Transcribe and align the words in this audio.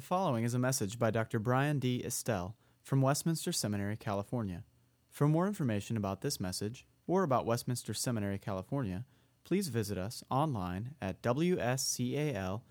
The 0.00 0.06
following 0.06 0.44
is 0.44 0.54
a 0.54 0.58
message 0.58 0.98
by 0.98 1.10
Dr. 1.10 1.38
Bryan 1.38 1.78
D. 1.78 2.02
Estelle 2.02 2.56
from 2.82 3.02
Westminster 3.02 3.52
Seminary, 3.52 3.98
California. 3.98 4.64
For 5.10 5.28
more 5.28 5.46
information 5.46 5.98
about 5.98 6.22
this 6.22 6.40
message 6.40 6.86
or 7.06 7.22
about 7.22 7.44
Westminster 7.44 7.92
Seminary, 7.92 8.38
California, 8.38 9.04
please 9.44 9.68
visit 9.68 9.98
us 9.98 10.24
online 10.30 10.94
at 11.02 11.20
wscal.edu 11.20 12.62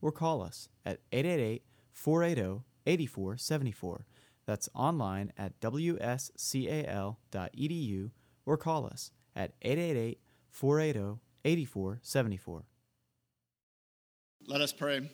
or 0.00 0.10
call 0.10 0.40
us 0.40 0.70
at 0.86 1.00
888 1.12 1.62
480 1.92 2.62
8474. 2.86 4.06
That's 4.46 4.70
online 4.74 5.34
at 5.36 5.60
wscal.edu 5.60 6.00
or 8.46 8.56
call 8.56 8.86
us 8.86 9.10
at 9.36 9.52
888 9.60 10.20
480 10.48 11.20
8474. 11.44 12.64
Let 14.46 14.62
us 14.62 14.72
pray. 14.72 15.10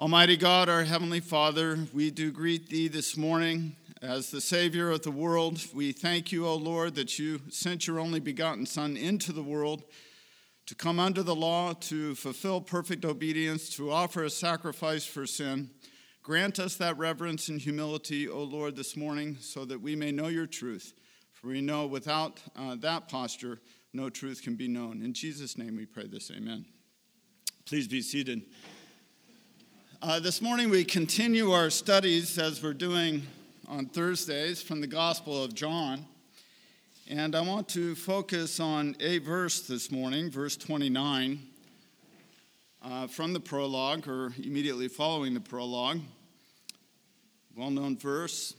Almighty 0.00 0.38
God, 0.38 0.70
our 0.70 0.84
Heavenly 0.84 1.20
Father, 1.20 1.78
we 1.92 2.10
do 2.10 2.32
greet 2.32 2.70
Thee 2.70 2.88
this 2.88 3.18
morning 3.18 3.76
as 4.00 4.30
the 4.30 4.40
Savior 4.40 4.90
of 4.90 5.02
the 5.02 5.10
world. 5.10 5.62
We 5.74 5.92
thank 5.92 6.32
You, 6.32 6.46
O 6.46 6.54
Lord, 6.54 6.94
that 6.94 7.18
You 7.18 7.42
sent 7.50 7.86
Your 7.86 8.00
only 8.00 8.18
begotten 8.18 8.64
Son 8.64 8.96
into 8.96 9.30
the 9.30 9.42
world 9.42 9.84
to 10.64 10.74
come 10.74 10.98
under 10.98 11.22
the 11.22 11.34
law, 11.34 11.74
to 11.74 12.14
fulfill 12.14 12.62
perfect 12.62 13.04
obedience, 13.04 13.68
to 13.76 13.90
offer 13.90 14.24
a 14.24 14.30
sacrifice 14.30 15.04
for 15.04 15.26
sin. 15.26 15.68
Grant 16.22 16.58
us 16.58 16.76
that 16.76 16.96
reverence 16.96 17.50
and 17.50 17.60
humility, 17.60 18.26
O 18.26 18.42
Lord, 18.42 18.76
this 18.76 18.96
morning, 18.96 19.36
so 19.38 19.66
that 19.66 19.82
we 19.82 19.94
may 19.96 20.12
know 20.12 20.28
Your 20.28 20.46
truth. 20.46 20.94
For 21.30 21.48
we 21.48 21.60
know 21.60 21.86
without 21.86 22.40
uh, 22.56 22.76
that 22.76 23.10
posture, 23.10 23.60
no 23.92 24.08
truth 24.08 24.42
can 24.42 24.54
be 24.56 24.66
known. 24.66 25.02
In 25.02 25.12
Jesus' 25.12 25.58
name 25.58 25.76
we 25.76 25.84
pray 25.84 26.06
this. 26.06 26.30
Amen. 26.34 26.64
Please 27.66 27.86
be 27.86 28.00
seated. 28.00 28.46
Uh, 30.02 30.18
this 30.18 30.40
morning 30.40 30.70
we 30.70 30.82
continue 30.82 31.50
our 31.50 31.68
studies 31.68 32.38
as 32.38 32.62
we're 32.62 32.72
doing 32.72 33.22
on 33.68 33.84
Thursdays 33.84 34.62
from 34.62 34.80
the 34.80 34.86
Gospel 34.86 35.44
of 35.44 35.54
John. 35.54 36.06
And 37.06 37.36
I 37.36 37.42
want 37.42 37.68
to 37.70 37.94
focus 37.94 38.60
on 38.60 38.96
a 38.98 39.18
verse 39.18 39.60
this 39.60 39.90
morning, 39.90 40.30
verse 40.30 40.56
29, 40.56 41.40
uh, 42.82 43.08
from 43.08 43.34
the 43.34 43.40
prologue, 43.40 44.08
or 44.08 44.32
immediately 44.42 44.88
following 44.88 45.34
the 45.34 45.40
prologue. 45.40 46.00
Well 47.54 47.70
known 47.70 47.98
verse 47.98 48.54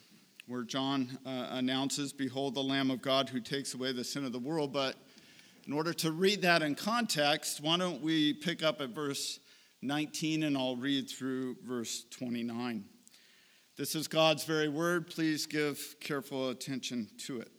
where 0.46 0.62
John 0.62 1.18
uh, 1.26 1.48
announces, 1.54 2.14
Behold 2.14 2.54
the 2.54 2.62
Lamb 2.62 2.92
of 2.92 3.02
God 3.02 3.30
who 3.30 3.40
takes 3.40 3.74
away 3.74 3.94
the 3.94 4.04
sin 4.04 4.26
of 4.26 4.32
the 4.32 4.38
world. 4.38 4.72
But 4.72 4.96
in 5.66 5.74
order 5.74 5.92
to 5.92 6.12
read 6.12 6.44
that 6.44 6.62
in 6.62 6.76
context, 6.76 7.62
why 7.62 7.78
don't 7.78 8.04
we 8.04 8.32
pick 8.32 8.62
up 8.62 8.80
at 8.80 8.90
verse 8.90 9.40
19 9.82 10.44
and 10.44 10.56
I'll 10.56 10.76
read 10.76 11.10
through 11.10 11.56
verse 11.66 12.06
29. 12.12 12.86
This 13.78 13.96
is 13.96 14.08
God's 14.08 14.44
very 14.44 14.70
word. 14.70 15.08
Please 15.08 15.48
give 15.48 15.96
careful 16.00 16.50
attention 16.50 17.10
to 17.26 17.42
it. 17.42 17.52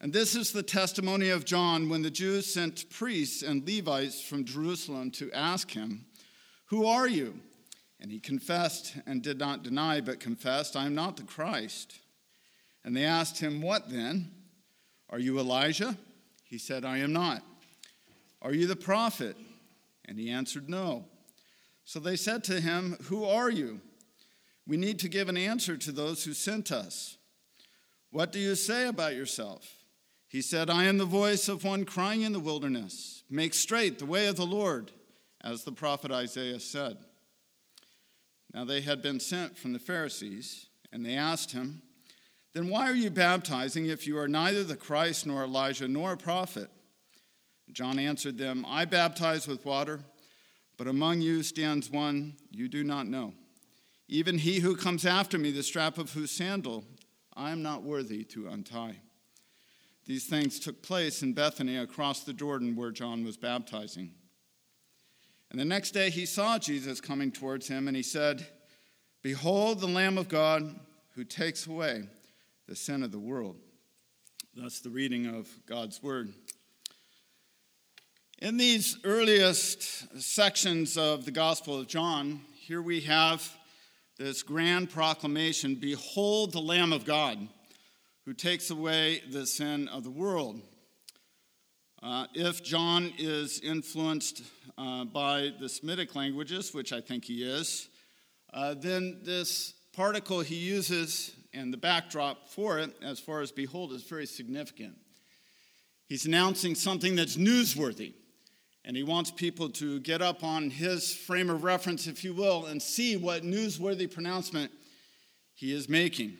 And 0.00 0.12
this 0.12 0.36
is 0.36 0.52
the 0.52 0.62
testimony 0.62 1.30
of 1.30 1.44
John 1.44 1.88
when 1.88 2.02
the 2.02 2.10
Jews 2.10 2.52
sent 2.52 2.88
priests 2.90 3.42
and 3.42 3.66
Levites 3.66 4.22
from 4.22 4.44
Jerusalem 4.44 5.10
to 5.12 5.32
ask 5.32 5.70
him, 5.70 6.04
Who 6.66 6.86
are 6.86 7.08
you? 7.08 7.40
And 8.00 8.12
he 8.12 8.20
confessed 8.20 8.96
and 9.06 9.22
did 9.22 9.38
not 9.38 9.62
deny, 9.62 10.00
but 10.00 10.20
confessed, 10.20 10.76
I 10.76 10.86
am 10.86 10.94
not 10.94 11.16
the 11.16 11.22
Christ. 11.22 11.98
And 12.84 12.94
they 12.94 13.04
asked 13.04 13.40
him, 13.40 13.62
What 13.62 13.90
then? 13.90 14.30
Are 15.10 15.18
you 15.18 15.38
Elijah? 15.38 15.96
He 16.44 16.58
said, 16.58 16.84
I 16.84 16.98
am 16.98 17.12
not. 17.12 17.42
Are 18.42 18.52
you 18.52 18.66
the 18.66 18.76
prophet? 18.76 19.36
And 20.06 20.18
he 20.18 20.30
answered, 20.30 20.68
No. 20.68 21.06
So 21.84 22.00
they 22.00 22.16
said 22.16 22.44
to 22.44 22.60
him, 22.60 22.96
Who 23.04 23.24
are 23.24 23.50
you? 23.50 23.80
We 24.66 24.76
need 24.76 24.98
to 25.00 25.08
give 25.08 25.28
an 25.28 25.36
answer 25.36 25.76
to 25.76 25.92
those 25.92 26.24
who 26.24 26.32
sent 26.32 26.72
us. 26.72 27.18
What 28.10 28.32
do 28.32 28.38
you 28.38 28.54
say 28.54 28.86
about 28.86 29.14
yourself? 29.14 29.84
He 30.28 30.40
said, 30.40 30.70
I 30.70 30.84
am 30.84 30.98
the 30.98 31.04
voice 31.04 31.48
of 31.48 31.64
one 31.64 31.84
crying 31.84 32.22
in 32.22 32.32
the 32.32 32.40
wilderness, 32.40 33.22
Make 33.30 33.54
straight 33.54 33.98
the 33.98 34.06
way 34.06 34.26
of 34.26 34.36
the 34.36 34.46
Lord, 34.46 34.90
as 35.42 35.64
the 35.64 35.72
prophet 35.72 36.10
Isaiah 36.10 36.60
said. 36.60 36.96
Now 38.52 38.64
they 38.64 38.80
had 38.80 39.02
been 39.02 39.20
sent 39.20 39.58
from 39.58 39.72
the 39.72 39.78
Pharisees, 39.78 40.66
and 40.92 41.04
they 41.04 41.14
asked 41.14 41.52
him, 41.52 41.82
Then 42.52 42.68
why 42.68 42.88
are 42.88 42.94
you 42.94 43.10
baptizing 43.10 43.86
if 43.86 44.06
you 44.06 44.18
are 44.18 44.28
neither 44.28 44.64
the 44.64 44.76
Christ, 44.76 45.26
nor 45.26 45.44
Elijah, 45.44 45.88
nor 45.88 46.12
a 46.12 46.16
prophet? 46.16 46.70
John 47.72 47.98
answered 47.98 48.38
them, 48.38 48.64
I 48.68 48.84
baptize 48.84 49.48
with 49.48 49.64
water, 49.64 50.00
but 50.76 50.86
among 50.86 51.20
you 51.20 51.42
stands 51.42 51.90
one 51.90 52.34
you 52.50 52.68
do 52.68 52.84
not 52.84 53.06
know. 53.06 53.34
Even 54.08 54.38
he 54.38 54.60
who 54.60 54.76
comes 54.76 55.06
after 55.06 55.38
me, 55.38 55.50
the 55.50 55.62
strap 55.62 55.98
of 55.98 56.12
whose 56.12 56.30
sandal 56.30 56.84
I 57.36 57.50
am 57.50 57.62
not 57.62 57.82
worthy 57.82 58.22
to 58.24 58.48
untie. 58.48 58.96
These 60.06 60.26
things 60.26 60.60
took 60.60 60.82
place 60.82 61.22
in 61.22 61.32
Bethany 61.32 61.76
across 61.76 62.22
the 62.22 62.34
Jordan 62.34 62.76
where 62.76 62.90
John 62.90 63.24
was 63.24 63.36
baptizing. 63.36 64.12
And 65.50 65.58
the 65.58 65.64
next 65.64 65.92
day 65.92 66.10
he 66.10 66.26
saw 66.26 66.58
Jesus 66.58 67.00
coming 67.00 67.32
towards 67.32 67.68
him, 67.68 67.88
and 67.88 67.96
he 67.96 68.02
said, 68.02 68.46
Behold 69.22 69.80
the 69.80 69.86
Lamb 69.86 70.18
of 70.18 70.28
God 70.28 70.78
who 71.14 71.24
takes 71.24 71.66
away 71.66 72.02
the 72.66 72.76
sin 72.76 73.02
of 73.02 73.12
the 73.12 73.18
world. 73.18 73.56
That's 74.54 74.80
the 74.80 74.90
reading 74.90 75.26
of 75.26 75.48
God's 75.66 76.02
word. 76.02 76.32
In 78.44 78.58
these 78.58 78.98
earliest 79.04 80.20
sections 80.20 80.98
of 80.98 81.24
the 81.24 81.30
Gospel 81.30 81.80
of 81.80 81.86
John, 81.86 82.42
here 82.54 82.82
we 82.82 83.00
have 83.00 83.50
this 84.18 84.42
grand 84.42 84.90
proclamation 84.90 85.76
Behold 85.76 86.52
the 86.52 86.60
Lamb 86.60 86.92
of 86.92 87.06
God 87.06 87.38
who 88.26 88.34
takes 88.34 88.68
away 88.68 89.22
the 89.30 89.46
sin 89.46 89.88
of 89.88 90.04
the 90.04 90.10
world. 90.10 90.60
Uh, 92.02 92.26
if 92.34 92.62
John 92.62 93.14
is 93.16 93.60
influenced 93.60 94.42
uh, 94.76 95.06
by 95.06 95.52
the 95.58 95.70
Semitic 95.70 96.14
languages, 96.14 96.74
which 96.74 96.92
I 96.92 97.00
think 97.00 97.24
he 97.24 97.44
is, 97.44 97.88
uh, 98.52 98.74
then 98.74 99.20
this 99.22 99.72
particle 99.94 100.40
he 100.40 100.56
uses 100.56 101.32
and 101.54 101.72
the 101.72 101.78
backdrop 101.78 102.50
for 102.50 102.78
it, 102.78 102.94
as 103.02 103.18
far 103.18 103.40
as 103.40 103.50
behold, 103.50 103.94
is 103.94 104.02
very 104.02 104.26
significant. 104.26 104.96
He's 106.08 106.26
announcing 106.26 106.74
something 106.74 107.16
that's 107.16 107.38
newsworthy. 107.38 108.12
And 108.84 108.96
he 108.96 109.02
wants 109.02 109.30
people 109.30 109.70
to 109.70 109.98
get 110.00 110.20
up 110.20 110.44
on 110.44 110.68
his 110.68 111.14
frame 111.14 111.48
of 111.48 111.64
reference, 111.64 112.06
if 112.06 112.22
you 112.22 112.34
will, 112.34 112.66
and 112.66 112.82
see 112.82 113.16
what 113.16 113.42
newsworthy 113.42 114.10
pronouncement 114.10 114.70
he 115.54 115.72
is 115.72 115.88
making. 115.88 116.36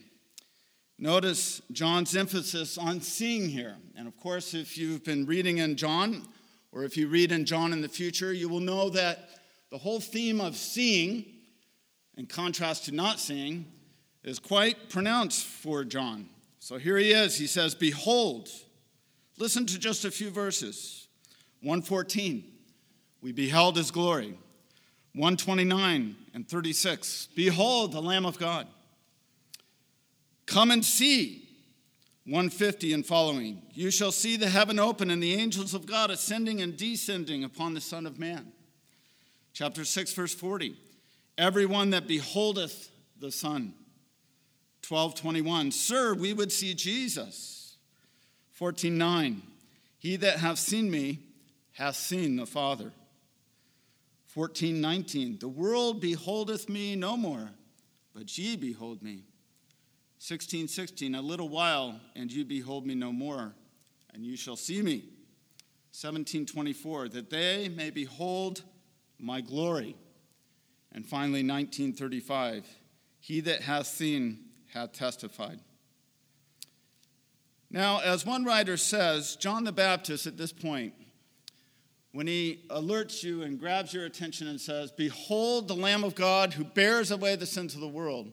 Notice 0.98 1.62
John's 1.72 2.14
emphasis 2.14 2.78
on 2.78 3.00
seeing 3.00 3.48
here. 3.48 3.76
And 3.96 4.06
of 4.06 4.16
course, 4.16 4.54
if 4.54 4.76
you've 4.76 5.04
been 5.04 5.26
reading 5.26 5.58
in 5.58 5.76
John, 5.76 6.22
or 6.70 6.84
if 6.84 6.96
you 6.96 7.08
read 7.08 7.32
in 7.32 7.44
John 7.44 7.72
in 7.72 7.80
the 7.80 7.88
future, 7.88 8.32
you 8.32 8.48
will 8.48 8.60
know 8.60 8.90
that 8.90 9.28
the 9.70 9.78
whole 9.78 10.00
theme 10.00 10.40
of 10.40 10.56
seeing, 10.56 11.24
in 12.16 12.26
contrast 12.26 12.84
to 12.84 12.92
not 12.92 13.18
seeing, 13.18 13.66
is 14.22 14.38
quite 14.38 14.88
pronounced 14.88 15.46
for 15.46 15.84
John. 15.84 16.28
So 16.58 16.78
here 16.78 16.96
he 16.96 17.12
is. 17.12 17.36
He 17.36 17.46
says, 17.46 17.74
Behold, 17.74 18.48
listen 19.38 19.66
to 19.66 19.78
just 19.78 20.04
a 20.04 20.10
few 20.10 20.30
verses. 20.30 21.08
114, 21.64 22.44
we 23.22 23.32
beheld 23.32 23.76
his 23.76 23.90
glory. 23.90 24.38
129 25.14 26.14
and 26.34 26.48
36, 26.48 27.28
behold 27.34 27.92
the 27.92 28.02
Lamb 28.02 28.26
of 28.26 28.38
God. 28.38 28.66
Come 30.46 30.70
and 30.70 30.84
see. 30.84 31.40
150 32.26 32.94
and 32.94 33.04
following, 33.04 33.60
you 33.74 33.90
shall 33.90 34.10
see 34.10 34.38
the 34.38 34.48
heaven 34.48 34.78
open 34.78 35.10
and 35.10 35.22
the 35.22 35.34
angels 35.34 35.74
of 35.74 35.84
God 35.84 36.10
ascending 36.10 36.62
and 36.62 36.74
descending 36.74 37.44
upon 37.44 37.74
the 37.74 37.82
Son 37.82 38.06
of 38.06 38.18
Man. 38.18 38.50
Chapter 39.52 39.84
6, 39.84 40.14
verse 40.14 40.34
40, 40.34 40.74
everyone 41.36 41.90
that 41.90 42.08
beholdeth 42.08 42.90
the 43.20 43.30
Son. 43.30 43.74
1221, 44.88 45.70
sir, 45.70 46.14
we 46.14 46.32
would 46.32 46.50
see 46.50 46.72
Jesus. 46.72 47.76
14.9, 48.58 49.40
he 49.98 50.16
that 50.16 50.38
hath 50.38 50.58
seen 50.58 50.90
me 50.90 51.18
hath 51.74 51.96
seen 51.96 52.36
the 52.36 52.46
Father. 52.46 52.92
14:19 54.34 55.38
The 55.38 55.48
world 55.48 56.00
beholdeth 56.00 56.68
me 56.68 56.96
no 56.96 57.16
more, 57.16 57.50
but 58.12 58.36
ye 58.38 58.56
behold 58.56 59.02
me. 59.02 59.24
16:16 60.18 61.14
A 61.14 61.20
little 61.20 61.48
while 61.48 62.00
and 62.16 62.32
you 62.32 62.44
behold 62.44 62.86
me 62.86 62.94
no 62.94 63.12
more, 63.12 63.54
and 64.12 64.24
you 64.24 64.36
shall 64.36 64.56
see 64.56 64.82
me. 64.82 65.04
17:24 65.92 67.08
That 67.08 67.30
they 67.30 67.68
may 67.68 67.90
behold 67.90 68.62
my 69.18 69.40
glory. 69.40 69.96
And 70.92 71.06
finally 71.06 71.42
1935 71.42 72.66
He 73.20 73.40
that 73.40 73.62
hath 73.62 73.88
seen 73.88 74.50
hath 74.66 74.92
testified. 74.92 75.60
Now, 77.70 77.98
as 78.00 78.24
one 78.24 78.44
writer 78.44 78.76
says, 78.76 79.34
John 79.36 79.64
the 79.64 79.72
Baptist 79.72 80.26
at 80.26 80.36
this 80.36 80.52
point 80.52 80.94
when 82.14 82.28
he 82.28 82.60
alerts 82.70 83.24
you 83.24 83.42
and 83.42 83.58
grabs 83.58 83.92
your 83.92 84.04
attention 84.04 84.46
and 84.46 84.60
says, 84.60 84.92
Behold 84.92 85.66
the 85.66 85.74
Lamb 85.74 86.04
of 86.04 86.14
God 86.14 86.52
who 86.52 86.62
bears 86.62 87.10
away 87.10 87.34
the 87.34 87.44
sins 87.44 87.74
of 87.74 87.80
the 87.80 87.88
world. 87.88 88.30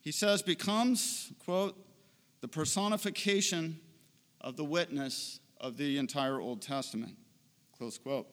He 0.00 0.10
says, 0.10 0.42
becomes, 0.42 1.32
quote, 1.44 1.76
the 2.40 2.48
personification 2.48 3.78
of 4.40 4.56
the 4.56 4.64
witness 4.64 5.38
of 5.60 5.76
the 5.76 5.98
entire 5.98 6.40
Old 6.40 6.62
Testament, 6.62 7.14
close 7.78 7.96
quote. 7.96 8.26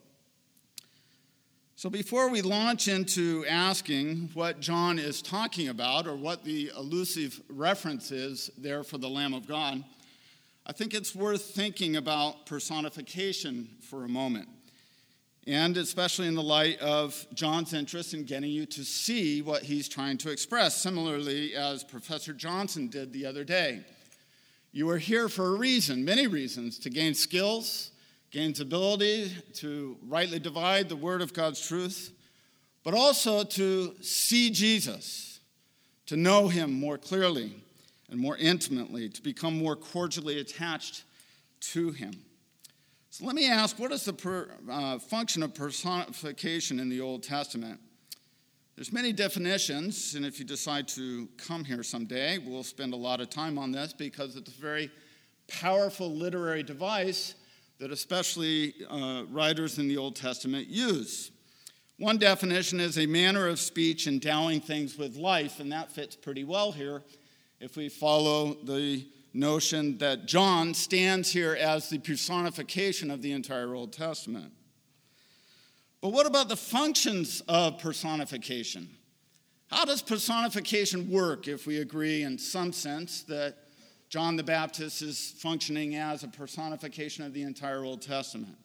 So, 1.75 1.91
before 1.91 2.31
we 2.31 2.41
launch 2.41 2.87
into 2.87 3.45
asking 3.47 4.31
what 4.33 4.59
John 4.59 4.97
is 4.97 5.21
talking 5.21 5.67
about 5.67 6.07
or 6.07 6.15
what 6.15 6.43
the 6.43 6.71
elusive 6.75 7.39
reference 7.47 8.09
is 8.09 8.49
there 8.57 8.83
for 8.83 8.97
the 8.97 9.09
Lamb 9.09 9.35
of 9.35 9.47
God, 9.47 9.83
I 10.69 10.73
think 10.73 10.93
it's 10.93 11.15
worth 11.15 11.43
thinking 11.43 11.95
about 11.95 12.45
personification 12.45 13.69
for 13.79 14.03
a 14.03 14.09
moment. 14.09 14.49
And 15.47 15.77
especially 15.77 16.27
in 16.27 16.35
the 16.35 16.43
light 16.43 16.77
of 16.81 17.25
John's 17.33 17.73
interest 17.73 18.13
in 18.13 18.25
getting 18.25 18.51
you 18.51 18.65
to 18.65 18.83
see 18.83 19.41
what 19.41 19.63
he's 19.63 19.87
trying 19.87 20.17
to 20.17 20.29
express, 20.29 20.75
similarly 20.75 21.55
as 21.55 21.85
Professor 21.85 22.33
Johnson 22.33 22.89
did 22.89 23.13
the 23.13 23.25
other 23.25 23.45
day. 23.45 23.85
You 24.73 24.89
are 24.89 24.97
here 24.97 25.29
for 25.29 25.45
a 25.45 25.57
reason, 25.57 26.03
many 26.03 26.27
reasons, 26.27 26.77
to 26.79 26.89
gain 26.89 27.13
skills 27.13 27.91
gains 28.29 28.59
ability 28.59 29.31
to 29.53 29.95
rightly 30.05 30.37
divide 30.37 30.89
the 30.89 30.95
word 30.97 31.21
of 31.21 31.33
God's 31.33 31.65
truth, 31.65 32.11
but 32.83 32.93
also 32.93 33.45
to 33.45 33.95
see 34.01 34.49
Jesus, 34.49 35.39
to 36.07 36.17
know 36.17 36.49
him 36.49 36.73
more 36.73 36.97
clearly 36.97 37.55
and 38.09 38.19
more 38.19 38.37
intimately, 38.37 39.09
to 39.09 39.21
become 39.21 39.57
more 39.57 39.75
cordially 39.75 40.39
attached 40.39 41.03
to 41.59 41.91
him. 41.91 42.13
So 43.09 43.25
let 43.25 43.35
me 43.35 43.49
ask 43.49 43.79
what 43.79 43.91
is 43.91 44.05
the 44.05 44.13
per, 44.13 44.49
uh, 44.69 44.99
function 44.99 45.43
of 45.43 45.53
personification 45.53 46.79
in 46.79 46.89
the 46.89 47.01
Old 47.01 47.23
Testament? 47.23 47.79
There's 48.75 48.93
many 48.93 49.11
definitions, 49.11 50.13
and 50.13 50.23
if 50.23 50.37
you 50.37 50.45
decide 50.45 50.87
to 50.89 51.27
come 51.35 51.65
here 51.65 51.81
someday, 51.81 52.37
we'll 52.37 52.63
spend 52.63 52.93
a 52.93 52.97
lot 52.97 53.19
of 53.19 53.31
time 53.31 53.57
on 53.57 53.71
this 53.71 53.91
because 53.91 54.35
it's 54.35 54.55
a 54.55 54.61
very 54.61 54.91
powerful 55.47 56.13
literary 56.13 56.61
device 56.61 57.33
that 57.79 57.91
especially 57.91 58.75
uh, 58.89 59.23
writers 59.31 59.79
in 59.79 59.87
the 59.87 59.97
Old 59.97 60.15
Testament 60.15 60.67
use. 60.67 61.31
One 61.97 62.19
definition 62.19 62.79
is 62.79 62.99
a 62.99 63.07
manner 63.07 63.47
of 63.47 63.59
speech 63.59 64.05
endowing 64.05 64.61
things 64.61 64.95
with 64.95 65.15
life, 65.15 65.59
and 65.59 65.71
that 65.71 65.91
fits 65.91 66.15
pretty 66.15 66.43
well 66.43 66.71
here 66.71 67.01
if 67.59 67.75
we 67.75 67.89
follow 67.89 68.55
the 68.63 69.05
notion 69.33 69.97
that 69.99 70.25
John 70.25 70.73
stands 70.73 71.31
here 71.31 71.57
as 71.59 71.89
the 71.89 71.99
personification 71.99 73.11
of 73.11 73.21
the 73.21 73.31
entire 73.31 73.73
Old 73.75 73.93
Testament. 73.93 74.51
But 76.01 76.09
what 76.09 76.25
about 76.25 76.49
the 76.49 76.57
functions 76.57 77.41
of 77.47 77.79
personification? 77.79 78.89
How 79.67 79.85
does 79.85 80.01
personification 80.01 81.09
work 81.09 81.47
if 81.47 81.67
we 81.67 81.79
agree, 81.79 82.23
in 82.23 82.37
some 82.37 82.71
sense, 82.71 83.23
that 83.23 83.57
John 84.09 84.37
the 84.37 84.43
Baptist 84.43 85.01
is 85.01 85.33
functioning 85.37 85.95
as 85.95 86.23
a 86.23 86.29
personification 86.29 87.25
of 87.25 87.33
the 87.33 87.41
entire 87.41 87.83
Old 87.83 88.01
Testament. 88.01 88.57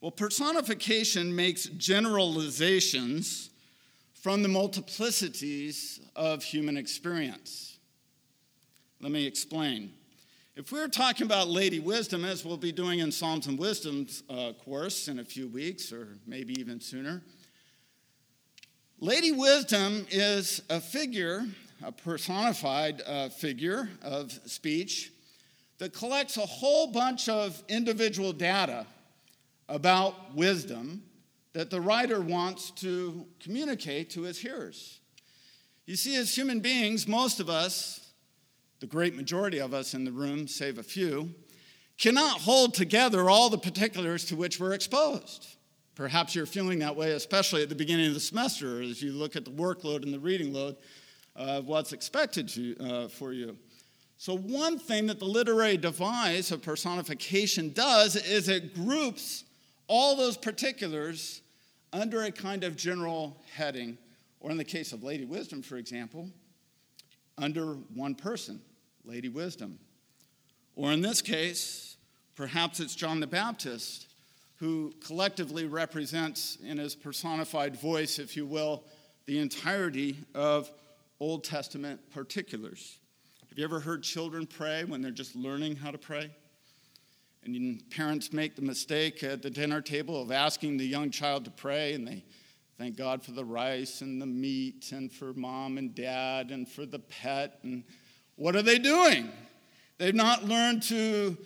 Well, 0.00 0.10
personification 0.10 1.34
makes 1.34 1.64
generalizations 1.64 3.50
from 4.24 4.42
the 4.42 4.48
multiplicities 4.48 6.00
of 6.16 6.42
human 6.42 6.78
experience. 6.78 7.78
Let 9.02 9.12
me 9.12 9.26
explain. 9.26 9.92
If 10.56 10.72
we're 10.72 10.88
talking 10.88 11.26
about 11.26 11.48
Lady 11.48 11.78
Wisdom, 11.78 12.24
as 12.24 12.42
we'll 12.42 12.56
be 12.56 12.72
doing 12.72 13.00
in 13.00 13.12
Psalms 13.12 13.48
and 13.48 13.58
Wisdom's 13.58 14.22
uh, 14.30 14.52
course 14.64 15.08
in 15.08 15.18
a 15.18 15.24
few 15.24 15.46
weeks 15.46 15.92
or 15.92 16.08
maybe 16.26 16.58
even 16.58 16.80
sooner, 16.80 17.20
Lady 18.98 19.30
Wisdom 19.30 20.06
is 20.10 20.62
a 20.70 20.80
figure 20.80 21.44
a 21.84 21.92
personified 21.92 23.02
uh, 23.06 23.28
figure 23.28 23.90
of 24.00 24.32
speech 24.46 25.12
that 25.76 25.92
collects 25.92 26.38
a 26.38 26.46
whole 26.46 26.90
bunch 26.90 27.28
of 27.28 27.62
individual 27.68 28.32
data 28.32 28.86
about 29.68 30.34
wisdom 30.34 31.02
that 31.54 31.70
the 31.70 31.80
writer 31.80 32.20
wants 32.20 32.70
to 32.72 33.26
communicate 33.40 34.10
to 34.10 34.22
his 34.22 34.38
hearers. 34.38 35.00
You 35.86 35.96
see, 35.96 36.16
as 36.16 36.36
human 36.36 36.60
beings, 36.60 37.08
most 37.08 37.40
of 37.40 37.48
us, 37.48 38.12
the 38.80 38.86
great 38.86 39.14
majority 39.14 39.58
of 39.58 39.72
us 39.72 39.94
in 39.94 40.04
the 40.04 40.12
room, 40.12 40.48
save 40.48 40.78
a 40.78 40.82
few, 40.82 41.32
cannot 41.96 42.40
hold 42.40 42.74
together 42.74 43.30
all 43.30 43.48
the 43.48 43.58
particulars 43.58 44.24
to 44.26 44.36
which 44.36 44.58
we're 44.58 44.72
exposed. 44.72 45.56
Perhaps 45.94 46.34
you're 46.34 46.44
feeling 46.44 46.80
that 46.80 46.96
way, 46.96 47.12
especially 47.12 47.62
at 47.62 47.68
the 47.68 47.74
beginning 47.74 48.08
of 48.08 48.14
the 48.14 48.20
semester, 48.20 48.82
as 48.82 49.00
you 49.00 49.12
look 49.12 49.36
at 49.36 49.44
the 49.44 49.50
workload 49.50 50.02
and 50.02 50.12
the 50.12 50.18
reading 50.18 50.52
load 50.52 50.76
of 51.36 51.66
what's 51.66 51.92
expected 51.92 52.48
to, 52.48 52.76
uh, 52.78 53.08
for 53.08 53.32
you. 53.32 53.56
So, 54.16 54.36
one 54.36 54.78
thing 54.78 55.06
that 55.06 55.18
the 55.20 55.24
literary 55.24 55.76
device 55.76 56.50
of 56.50 56.62
personification 56.62 57.72
does 57.72 58.16
is 58.16 58.48
it 58.48 58.74
groups 58.74 59.44
all 59.86 60.16
those 60.16 60.36
particulars 60.36 61.42
under 61.94 62.24
a 62.24 62.32
kind 62.32 62.64
of 62.64 62.76
general 62.76 63.36
heading, 63.54 63.96
or 64.40 64.50
in 64.50 64.56
the 64.56 64.64
case 64.64 64.92
of 64.92 65.04
Lady 65.04 65.24
Wisdom, 65.24 65.62
for 65.62 65.76
example, 65.76 66.28
under 67.38 67.74
one 67.94 68.16
person, 68.16 68.60
Lady 69.04 69.28
Wisdom. 69.28 69.78
Or 70.74 70.90
in 70.90 71.02
this 71.02 71.22
case, 71.22 71.96
perhaps 72.34 72.80
it's 72.80 72.96
John 72.96 73.20
the 73.20 73.28
Baptist, 73.28 74.08
who 74.56 74.92
collectively 75.06 75.66
represents 75.66 76.58
in 76.64 76.78
his 76.78 76.96
personified 76.96 77.76
voice, 77.76 78.18
if 78.18 78.36
you 78.36 78.44
will, 78.44 78.82
the 79.26 79.38
entirety 79.38 80.16
of 80.34 80.68
Old 81.20 81.44
Testament 81.44 82.00
particulars. 82.10 82.98
Have 83.48 83.58
you 83.58 83.64
ever 83.64 83.78
heard 83.78 84.02
children 84.02 84.48
pray 84.48 84.82
when 84.82 85.00
they're 85.00 85.12
just 85.12 85.36
learning 85.36 85.76
how 85.76 85.92
to 85.92 85.98
pray? 85.98 86.30
And 87.46 87.82
parents 87.90 88.32
make 88.32 88.56
the 88.56 88.62
mistake 88.62 89.22
at 89.22 89.42
the 89.42 89.50
dinner 89.50 89.80
table 89.80 90.20
of 90.20 90.32
asking 90.32 90.76
the 90.76 90.86
young 90.86 91.10
child 91.10 91.44
to 91.44 91.50
pray, 91.50 91.94
and 91.94 92.06
they 92.06 92.24
thank 92.78 92.96
God 92.96 93.22
for 93.22 93.32
the 93.32 93.44
rice 93.44 94.00
and 94.00 94.20
the 94.20 94.26
meat, 94.26 94.92
and 94.92 95.12
for 95.12 95.32
mom 95.34 95.78
and 95.78 95.94
dad, 95.94 96.50
and 96.50 96.68
for 96.68 96.86
the 96.86 96.98
pet. 96.98 97.58
And 97.62 97.84
what 98.36 98.56
are 98.56 98.62
they 98.62 98.78
doing? 98.78 99.30
They've 99.98 100.14
not 100.14 100.44
learned 100.44 100.82
to 100.84 101.36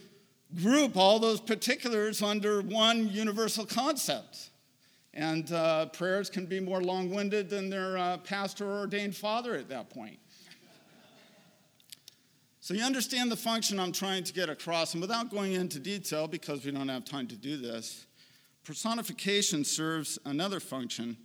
group 0.63 0.97
all 0.97 1.19
those 1.19 1.41
particulars 1.41 2.23
under 2.23 2.63
one 2.63 3.09
universal 3.09 3.67
concept. 3.67 4.51
And 5.15 5.51
uh, 5.53 5.87
prayers 5.87 6.31
can 6.31 6.47
be 6.47 6.61
more 6.61 6.81
long 6.81 7.11
winded 7.11 7.51
than 7.51 7.71
their 7.71 7.99
uh, 7.99 8.19
pastor 8.19 8.67
or 8.67 8.79
ordained 8.79 9.17
father 9.17 9.55
at 9.55 9.69
that 9.69 9.91
point. 9.91 10.19
So 12.69 12.75
you 12.75 12.85
understand 12.85 13.33
the 13.33 13.37
function 13.37 13.81
I'm 13.81 13.93
trying 13.93 14.25
to 14.25 14.33
get 14.35 14.51
across, 14.51 14.93
and 14.93 15.01
without 15.01 15.31
going 15.31 15.55
into 15.55 15.79
detail, 15.79 16.29
because 16.29 16.67
we 16.67 16.71
don't 16.71 16.91
have 16.91 17.03
time 17.03 17.27
to 17.29 17.35
do 17.35 17.57
this, 17.57 18.05
personification 18.63 19.65
serves 19.65 20.19
another 20.27 20.61
function 20.61 21.17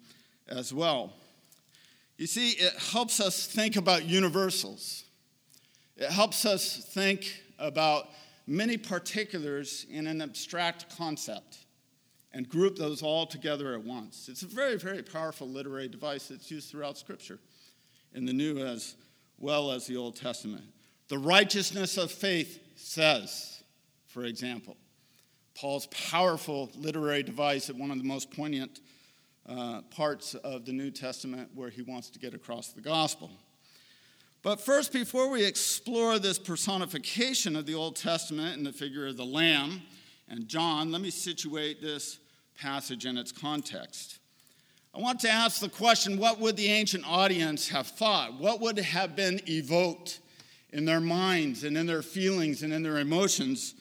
as 0.47 0.73
well. 0.73 1.11
You 2.17 2.27
see, 2.27 2.51
it 2.51 2.71
helps 2.93 3.19
us 3.19 3.45
think 3.45 3.75
about 3.75 4.05
universals. 4.05 5.03
It 5.97 6.09
helps 6.09 6.45
us 6.45 6.77
think 6.77 7.43
about 7.59 8.07
many 8.47 8.77
particulars 8.77 9.85
in 9.89 10.07
an 10.07 10.21
abstract 10.21 10.95
concept 10.97 11.57
and 12.31 12.47
group 12.47 12.77
those 12.77 13.01
all 13.01 13.25
together 13.25 13.73
at 13.73 13.83
once. 13.83 14.29
It's 14.29 14.43
a 14.43 14.47
very, 14.47 14.77
very 14.77 15.03
powerful 15.03 15.49
literary 15.49 15.89
device 15.89 16.29
that's 16.29 16.49
used 16.49 16.71
throughout 16.71 16.97
Scripture, 16.97 17.39
in 18.13 18.23
the 18.23 18.31
New 18.31 18.65
as 18.65 18.95
well 19.37 19.73
as 19.73 19.85
the 19.87 19.97
Old 19.97 20.15
Testament. 20.15 20.63
The 21.09 21.17
righteousness 21.17 21.97
of 21.97 22.11
faith 22.11 22.59
says, 22.75 23.63
for 24.07 24.23
example, 24.25 24.77
Paul's 25.55 25.87
powerful 25.87 26.71
literary 26.75 27.23
device 27.23 27.69
at 27.69 27.75
one 27.75 27.91
of 27.91 27.97
the 27.97 28.03
most 28.03 28.31
poignant 28.31 28.79
uh, 29.47 29.81
parts 29.91 30.35
of 30.35 30.65
the 30.65 30.71
New 30.71 30.89
Testament 30.89 31.49
where 31.53 31.69
he 31.69 31.81
wants 31.81 32.09
to 32.11 32.19
get 32.19 32.33
across 32.33 32.69
the 32.69 32.81
gospel. 32.81 33.29
But 34.41 34.59
first, 34.59 34.91
before 34.91 35.29
we 35.29 35.45
explore 35.45 36.19
this 36.19 36.39
personification 36.39 37.55
of 37.55 37.65
the 37.65 37.75
Old 37.75 37.95
Testament 37.95 38.57
in 38.57 38.63
the 38.63 38.73
figure 38.73 39.07
of 39.07 39.17
the 39.17 39.25
Lamb 39.25 39.81
and 40.29 40.47
John, 40.47 40.91
let 40.91 41.01
me 41.01 41.09
situate 41.09 41.81
this 41.81 42.19
passage 42.59 43.05
in 43.05 43.17
its 43.17 43.31
context. 43.31 44.19
I 44.95 44.99
want 44.99 45.19
to 45.21 45.29
ask 45.29 45.59
the 45.59 45.69
question 45.69 46.17
what 46.17 46.39
would 46.39 46.55
the 46.55 46.67
ancient 46.67 47.05
audience 47.07 47.69
have 47.69 47.87
thought? 47.87 48.39
What 48.39 48.61
would 48.61 48.77
have 48.77 49.15
been 49.15 49.41
evoked 49.47 50.19
in 50.73 50.85
their 50.85 50.99
minds 50.99 51.63
and 51.63 51.77
in 51.77 51.85
their 51.85 52.01
feelings 52.01 52.63
and 52.63 52.73
in 52.73 52.81
their 52.81 52.97
emotions 52.97 53.75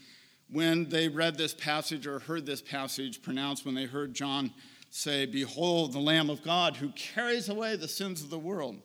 when 0.51 0.89
they 0.91 1.09
read 1.09 1.39
this 1.39 1.55
passage 1.55 2.07
or 2.07 2.19
heard 2.19 2.45
this 2.45 2.61
passage 2.61 3.23
pronounced 3.23 3.65
when 3.65 3.75
they 3.75 3.87
heard 3.87 4.13
John 4.13 4.53
say, 4.91 5.25
Behold, 5.25 5.95
the 5.95 5.99
Lamb 5.99 6.29
of 6.29 6.43
God 6.43 6.77
who 6.77 6.91
carries 6.91 7.49
away 7.49 7.77
the 7.77 7.89
sins 7.89 8.23
of 8.23 8.29
the 8.29 8.39
world? 8.39 8.77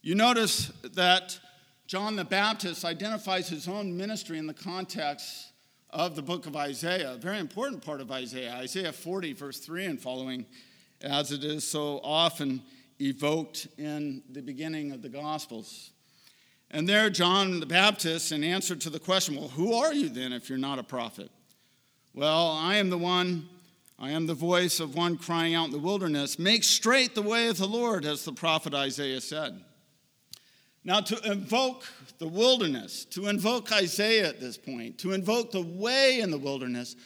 You 0.00 0.14
notice 0.14 0.68
that 0.94 1.38
John 1.88 2.14
the 2.14 2.24
Baptist 2.24 2.84
identifies 2.84 3.48
his 3.48 3.66
own 3.66 3.96
ministry 3.96 4.38
in 4.38 4.46
the 4.46 4.54
context 4.54 5.52
of 5.90 6.14
the 6.14 6.22
book 6.22 6.46
of 6.46 6.54
Isaiah, 6.54 7.14
a 7.14 7.16
very 7.16 7.38
important 7.38 7.84
part 7.84 8.00
of 8.00 8.12
Isaiah, 8.12 8.54
Isaiah 8.54 8.92
40, 8.92 9.32
verse 9.32 9.58
3 9.58 9.86
and 9.86 10.00
following, 10.00 10.46
as 11.00 11.32
it 11.32 11.42
is 11.42 11.68
so 11.68 12.00
often 12.04 12.62
evoked 13.00 13.66
in 13.76 14.22
the 14.30 14.42
beginning 14.42 14.92
of 14.92 15.02
the 15.02 15.08
Gospels. 15.08 15.90
And 16.70 16.88
there, 16.88 17.08
John 17.08 17.60
the 17.60 17.66
Baptist, 17.66 18.30
in 18.30 18.44
answer 18.44 18.76
to 18.76 18.90
the 18.90 18.98
question, 18.98 19.36
Well, 19.36 19.48
who 19.48 19.74
are 19.74 19.92
you 19.92 20.08
then 20.08 20.32
if 20.32 20.48
you're 20.48 20.58
not 20.58 20.78
a 20.78 20.82
prophet? 20.82 21.30
Well, 22.14 22.48
I 22.48 22.76
am 22.76 22.90
the 22.90 22.98
one, 22.98 23.48
I 23.98 24.10
am 24.10 24.26
the 24.26 24.34
voice 24.34 24.80
of 24.80 24.94
one 24.94 25.16
crying 25.16 25.54
out 25.54 25.66
in 25.66 25.70
the 25.70 25.78
wilderness, 25.78 26.38
Make 26.38 26.64
straight 26.64 27.14
the 27.14 27.22
way 27.22 27.48
of 27.48 27.56
the 27.56 27.66
Lord, 27.66 28.04
as 28.04 28.24
the 28.24 28.32
prophet 28.32 28.74
Isaiah 28.74 29.20
said. 29.20 29.62
Now, 30.84 31.00
to 31.00 31.30
invoke 31.30 31.86
the 32.18 32.28
wilderness, 32.28 33.04
to 33.06 33.28
invoke 33.28 33.72
Isaiah 33.72 34.28
at 34.28 34.40
this 34.40 34.56
point, 34.56 34.98
to 34.98 35.12
invoke 35.12 35.50
the 35.50 35.62
way 35.62 36.20
in 36.20 36.30
the 36.30 36.38
wilderness, 36.38 36.96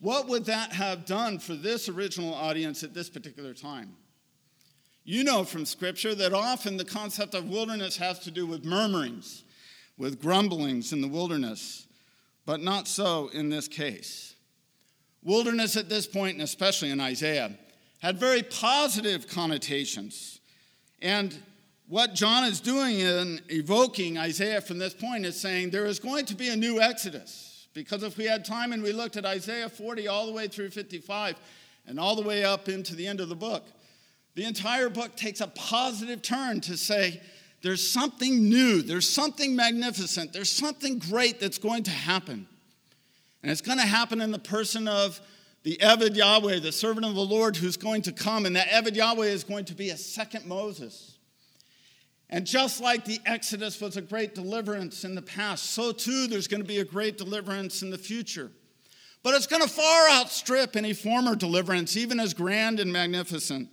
what 0.00 0.28
would 0.28 0.44
that 0.46 0.72
have 0.72 1.04
done 1.04 1.38
for 1.38 1.54
this 1.54 1.88
original 1.88 2.34
audience 2.34 2.82
at 2.82 2.94
this 2.94 3.10
particular 3.10 3.52
time? 3.52 3.94
You 5.08 5.24
know 5.24 5.42
from 5.42 5.64
Scripture 5.64 6.14
that 6.16 6.34
often 6.34 6.76
the 6.76 6.84
concept 6.84 7.32
of 7.32 7.48
wilderness 7.48 7.96
has 7.96 8.18
to 8.18 8.30
do 8.30 8.44
with 8.44 8.66
murmurings, 8.66 9.42
with 9.96 10.20
grumblings 10.20 10.92
in 10.92 11.00
the 11.00 11.08
wilderness, 11.08 11.86
but 12.44 12.60
not 12.60 12.86
so 12.86 13.28
in 13.28 13.48
this 13.48 13.68
case. 13.68 14.34
Wilderness 15.22 15.78
at 15.78 15.88
this 15.88 16.06
point, 16.06 16.34
and 16.34 16.42
especially 16.42 16.90
in 16.90 17.00
Isaiah, 17.00 17.58
had 18.00 18.20
very 18.20 18.42
positive 18.42 19.26
connotations. 19.26 20.40
And 21.00 21.34
what 21.86 22.14
John 22.14 22.44
is 22.44 22.60
doing 22.60 22.98
in 22.98 23.40
evoking 23.48 24.18
Isaiah 24.18 24.60
from 24.60 24.76
this 24.76 24.92
point 24.92 25.24
is 25.24 25.40
saying 25.40 25.70
there 25.70 25.86
is 25.86 25.98
going 25.98 26.26
to 26.26 26.34
be 26.34 26.50
a 26.50 26.56
new 26.56 26.82
Exodus. 26.82 27.66
Because 27.72 28.02
if 28.02 28.18
we 28.18 28.26
had 28.26 28.44
time 28.44 28.74
and 28.74 28.82
we 28.82 28.92
looked 28.92 29.16
at 29.16 29.24
Isaiah 29.24 29.70
40 29.70 30.06
all 30.06 30.26
the 30.26 30.32
way 30.32 30.48
through 30.48 30.68
55 30.68 31.36
and 31.86 31.98
all 31.98 32.14
the 32.14 32.20
way 32.20 32.44
up 32.44 32.68
into 32.68 32.94
the 32.94 33.06
end 33.06 33.20
of 33.20 33.30
the 33.30 33.34
book, 33.34 33.64
the 34.38 34.44
entire 34.44 34.88
book 34.88 35.16
takes 35.16 35.40
a 35.40 35.48
positive 35.48 36.22
turn 36.22 36.60
to 36.60 36.76
say 36.76 37.20
there's 37.60 37.84
something 37.84 38.48
new, 38.48 38.82
there's 38.82 39.08
something 39.08 39.56
magnificent, 39.56 40.32
there's 40.32 40.48
something 40.48 41.00
great 41.00 41.40
that's 41.40 41.58
going 41.58 41.82
to 41.82 41.90
happen. 41.90 42.46
And 43.42 43.50
it's 43.50 43.60
going 43.60 43.78
to 43.78 43.84
happen 43.84 44.20
in 44.20 44.30
the 44.30 44.38
person 44.38 44.86
of 44.86 45.20
the 45.64 45.76
Eved 45.78 46.14
Yahweh, 46.14 46.60
the 46.60 46.70
servant 46.70 47.04
of 47.04 47.16
the 47.16 47.20
Lord 47.20 47.56
who's 47.56 47.76
going 47.76 48.02
to 48.02 48.12
come. 48.12 48.46
And 48.46 48.54
that 48.54 48.68
Eved 48.68 48.94
Yahweh 48.94 49.26
is 49.26 49.42
going 49.42 49.64
to 49.64 49.74
be 49.74 49.90
a 49.90 49.96
second 49.96 50.46
Moses. 50.46 51.18
And 52.30 52.46
just 52.46 52.80
like 52.80 53.04
the 53.04 53.18
Exodus 53.26 53.80
was 53.80 53.96
a 53.96 54.02
great 54.02 54.36
deliverance 54.36 55.02
in 55.02 55.16
the 55.16 55.22
past, 55.22 55.70
so 55.70 55.90
too 55.90 56.28
there's 56.28 56.46
going 56.46 56.62
to 56.62 56.68
be 56.68 56.78
a 56.78 56.84
great 56.84 57.18
deliverance 57.18 57.82
in 57.82 57.90
the 57.90 57.98
future. 57.98 58.52
But 59.24 59.34
it's 59.34 59.48
going 59.48 59.62
to 59.62 59.68
far 59.68 60.10
outstrip 60.10 60.76
any 60.76 60.92
former 60.92 61.34
deliverance, 61.34 61.96
even 61.96 62.20
as 62.20 62.34
grand 62.34 62.78
and 62.78 62.92
magnificent 62.92 63.70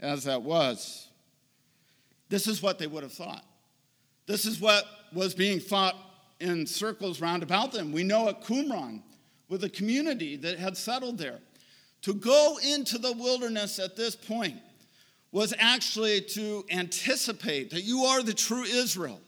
as 0.00 0.24
that 0.24 0.42
was. 0.42 1.08
This 2.28 2.46
is 2.46 2.62
what 2.62 2.78
they 2.78 2.86
would 2.86 3.02
have 3.02 3.12
thought. 3.12 3.44
This 4.26 4.44
is 4.44 4.60
what 4.60 4.84
was 5.12 5.34
being 5.34 5.60
thought 5.60 5.96
in 6.40 6.66
circles 6.66 7.20
round 7.20 7.42
about 7.42 7.72
them. 7.72 7.92
We 7.92 8.04
know 8.04 8.28
at 8.28 8.42
Qumran, 8.42 9.02
with 9.48 9.64
a 9.64 9.70
community 9.70 10.36
that 10.36 10.58
had 10.58 10.76
settled 10.76 11.18
there, 11.18 11.40
to 12.02 12.14
go 12.14 12.58
into 12.62 12.98
the 12.98 13.12
wilderness 13.12 13.78
at 13.78 13.96
this 13.96 14.14
point 14.14 14.56
was 15.32 15.52
actually 15.58 16.20
to 16.20 16.64
anticipate 16.70 17.70
that 17.70 17.82
you 17.82 18.04
are 18.04 18.22
the 18.22 18.34
true 18.34 18.62
Israel. 18.62 19.20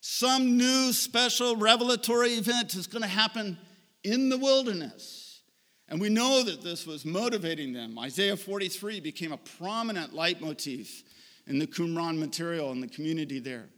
Some 0.00 0.58
new 0.58 0.92
special 0.92 1.56
revelatory 1.56 2.30
event 2.30 2.74
is 2.74 2.86
going 2.86 3.02
to 3.02 3.08
happen 3.08 3.56
in 4.02 4.28
the 4.28 4.38
wilderness. 4.38 5.23
And 5.88 6.00
we 6.00 6.08
know 6.08 6.42
that 6.42 6.62
this 6.62 6.86
was 6.86 7.04
motivating 7.04 7.72
them. 7.72 7.98
Isaiah 7.98 8.36
43 8.36 9.00
became 9.00 9.32
a 9.32 9.36
prominent 9.36 10.14
leitmotif 10.14 11.02
in 11.46 11.58
the 11.58 11.66
Qumran 11.66 12.18
material 12.18 12.72
in 12.72 12.80
the 12.80 12.88
community 12.88 13.38
there. 13.38 13.68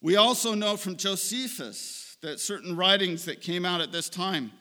We 0.00 0.16
also 0.16 0.54
know 0.54 0.76
from 0.76 0.96
Josephus 0.96 2.16
that 2.22 2.40
certain 2.40 2.76
writings 2.76 3.24
that 3.26 3.40
came 3.40 3.64
out 3.64 3.80
at 3.80 3.92
this 3.92 4.08
time 4.08 4.52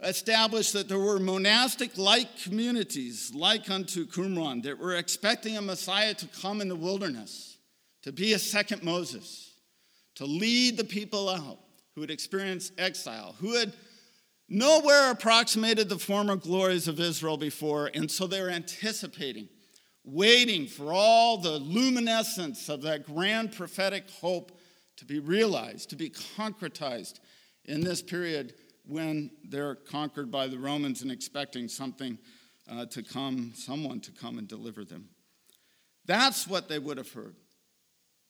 established 0.00 0.72
that 0.74 0.88
there 0.88 0.98
were 0.98 1.18
monastic 1.18 1.98
like 1.98 2.40
communities 2.40 3.32
like 3.34 3.68
unto 3.68 4.06
Qumran 4.06 4.62
that 4.62 4.78
were 4.78 4.94
expecting 4.94 5.56
a 5.56 5.62
Messiah 5.62 6.14
to 6.14 6.28
come 6.40 6.60
in 6.60 6.68
the 6.68 6.76
wilderness, 6.76 7.58
to 8.02 8.12
be 8.12 8.32
a 8.32 8.38
second 8.38 8.84
Moses, 8.84 9.52
to 10.14 10.24
lead 10.24 10.76
the 10.76 10.84
people 10.84 11.28
out 11.28 11.58
who 11.94 12.00
had 12.00 12.10
experienced 12.10 12.72
exile, 12.78 13.34
who 13.40 13.56
had 13.56 13.72
nowhere 14.48 15.10
approximated 15.10 15.88
the 15.88 15.98
former 15.98 16.36
glories 16.36 16.88
of 16.88 17.00
Israel 17.00 17.36
before, 17.36 17.90
and 17.94 18.10
so 18.10 18.26
they're 18.26 18.50
anticipating, 18.50 19.48
waiting 20.04 20.66
for 20.66 20.92
all 20.92 21.38
the 21.38 21.58
luminescence 21.58 22.68
of 22.68 22.82
that 22.82 23.06
grand 23.06 23.52
prophetic 23.52 24.08
hope 24.20 24.58
to 24.96 25.04
be 25.04 25.18
realized, 25.18 25.90
to 25.90 25.96
be 25.96 26.10
concretized 26.10 27.20
in 27.64 27.82
this 27.82 28.02
period 28.02 28.54
when 28.86 29.30
they're 29.44 29.74
conquered 29.74 30.30
by 30.30 30.46
the 30.46 30.58
Romans 30.58 31.02
and 31.02 31.12
expecting 31.12 31.68
something 31.68 32.18
uh, 32.70 32.86
to 32.86 33.02
come, 33.02 33.52
someone 33.54 34.00
to 34.00 34.10
come 34.10 34.38
and 34.38 34.48
deliver 34.48 34.84
them. 34.84 35.08
That's 36.06 36.48
what 36.48 36.68
they 36.68 36.78
would 36.78 36.96
have 36.96 37.12
heard. 37.12 37.36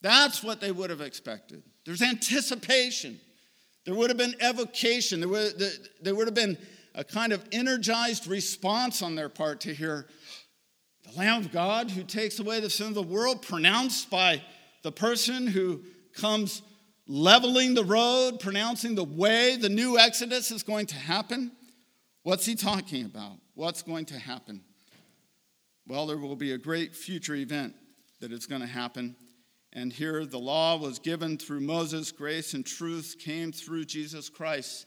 That's 0.03 0.43
what 0.43 0.61
they 0.61 0.73
would 0.73 0.91
have 0.91 1.01
expected. 1.01 1.63
There's 1.85 2.03
anticipation. 2.03 3.21
There 3.89 3.97
would 3.97 4.11
have 4.11 4.19
been 4.19 4.35
evocation. 4.43 5.21
There 5.21 5.31
would, 5.31 5.63
there 6.03 6.15
would 6.15 6.27
have 6.27 6.35
been 6.35 6.59
a 6.95 7.03
kind 7.03 7.33
of 7.33 7.43
energized 7.53 8.27
response 8.27 9.01
on 9.01 9.15
their 9.15 9.31
part 9.31 9.63
to 9.63 9.73
hear 9.73 10.07
the 11.05 11.19
Lamb 11.19 11.41
of 11.41 11.51
God 11.51 11.91
who 11.91 12.03
takes 12.03 12.39
away 12.39 12.61
the 12.61 12.69
sin 12.69 12.89
of 12.89 12.95
the 12.95 13.03
world, 13.03 13.41
pronounced 13.41 14.11
by 14.11 14.43
the 14.83 14.93
person 14.93 15.47
who 15.47 15.81
comes 16.13 16.61
leveling 17.07 17.73
the 17.73 17.83
road, 17.83 18.41
pronouncing 18.41 18.95
the 18.95 19.05
way 19.05 19.57
the 19.57 19.71
new 19.71 19.97
Exodus 19.97 20.51
is 20.51 20.63
going 20.63 20.85
to 20.85 20.97
happen. 20.97 21.51
What's 22.25 22.45
he 22.45 22.57
talking 22.57 23.07
about? 23.07 23.39
What's 23.55 23.81
going 23.81 24.05
to 24.05 24.19
happen? 24.19 24.65
Well, 25.87 26.07
there 26.07 26.19
will 26.19 26.37
be 26.37 26.53
a 26.53 26.59
great 26.59 26.95
future 26.95 27.37
event 27.37 27.75
that 28.21 28.33
is 28.33 28.45
going 28.45 28.61
to 28.61 28.67
happen. 28.67 29.17
And 29.79 29.93
here 29.93 30.27
the 30.27 30.41
law 30.41 30.77
was 30.77 30.99
given 30.99 31.39
through 31.39 31.61
Moses, 31.61 32.11
grace 32.11 32.53
and 32.53 32.67
truth 32.67 33.15
came 33.21 33.53
through 33.53 33.85
Jesus 33.85 34.29
Christ, 34.29 34.87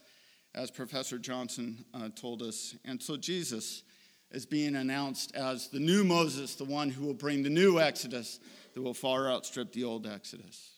as 0.54 0.70
Professor 0.70 1.18
Johnson 1.18 1.86
uh, 1.94 2.10
told 2.14 2.42
us. 2.42 2.76
And 2.84 3.02
so 3.02 3.16
Jesus 3.16 3.84
is 4.32 4.44
being 4.44 4.76
announced 4.76 5.34
as 5.34 5.68
the 5.68 5.80
new 5.80 6.04
Moses, 6.04 6.56
the 6.56 6.66
one 6.66 6.90
who 6.90 7.06
will 7.06 7.14
bring 7.14 7.42
the 7.42 7.48
new 7.48 7.80
Exodus 7.80 8.38
that 8.74 8.82
will 8.82 8.92
far 8.92 9.30
outstrip 9.30 9.72
the 9.72 9.82
old 9.82 10.06
Exodus. 10.06 10.72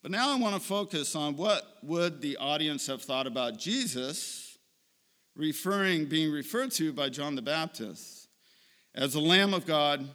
But 0.00 0.10
now 0.10 0.32
I 0.32 0.40
want 0.40 0.54
to 0.54 0.60
focus 0.60 1.14
on 1.14 1.36
what 1.36 1.76
would 1.82 2.22
the 2.22 2.38
audience 2.38 2.86
have 2.86 3.02
thought 3.02 3.26
about 3.26 3.58
Jesus 3.58 4.56
referring 5.36 6.06
being 6.06 6.32
referred 6.32 6.70
to 6.70 6.94
by 6.94 7.10
John 7.10 7.34
the 7.34 7.42
Baptist 7.42 8.28
as 8.94 9.12
the 9.12 9.20
lamb 9.20 9.52
of 9.52 9.66
God 9.66 10.08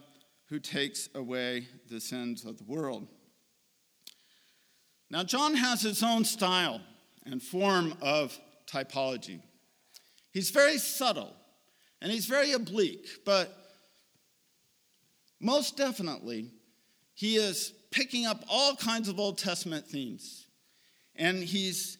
who 0.49 0.59
takes 0.59 1.09
away 1.13 1.67
the 1.89 1.99
sins 1.99 2.45
of 2.45 2.57
the 2.57 2.63
world. 2.63 3.07
Now 5.09 5.23
John 5.23 5.55
has 5.55 5.81
his 5.81 6.03
own 6.03 6.25
style 6.25 6.81
and 7.25 7.41
form 7.41 7.93
of 8.01 8.37
typology. 8.65 9.41
He's 10.31 10.49
very 10.49 10.77
subtle 10.77 11.33
and 12.01 12.11
he's 12.11 12.25
very 12.25 12.51
oblique, 12.51 13.07
but 13.25 13.55
most 15.39 15.77
definitely 15.77 16.51
he 17.13 17.35
is 17.35 17.73
picking 17.91 18.25
up 18.25 18.43
all 18.49 18.75
kinds 18.75 19.09
of 19.09 19.19
Old 19.19 19.37
Testament 19.37 19.87
themes. 19.87 20.45
And 21.15 21.43
he's 21.43 21.97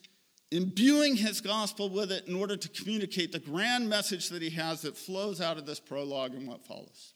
imbuing 0.50 1.16
his 1.16 1.40
gospel 1.40 1.90
with 1.90 2.12
it 2.12 2.26
in 2.28 2.34
order 2.34 2.56
to 2.56 2.68
communicate 2.68 3.32
the 3.32 3.38
grand 3.38 3.88
message 3.88 4.28
that 4.28 4.40
he 4.40 4.50
has 4.50 4.82
that 4.82 4.96
flows 4.96 5.40
out 5.40 5.58
of 5.58 5.66
this 5.66 5.80
prologue 5.80 6.34
and 6.34 6.46
what 6.46 6.64
follows. 6.64 7.14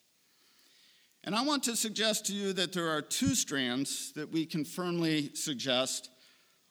And 1.25 1.37
I 1.37 1.43
want 1.43 1.63
to 1.65 1.77
suggest 1.77 2.27
to 2.27 2.33
you 2.33 2.53
that 2.55 2.73
there 2.73 2.89
are 2.89 3.01
two 3.01 3.37
strands 3.37 4.13
that 4.13 4.33
we 4.33 4.45
can 4.45 4.65
firmly 4.65 5.31
suggest 5.35 6.11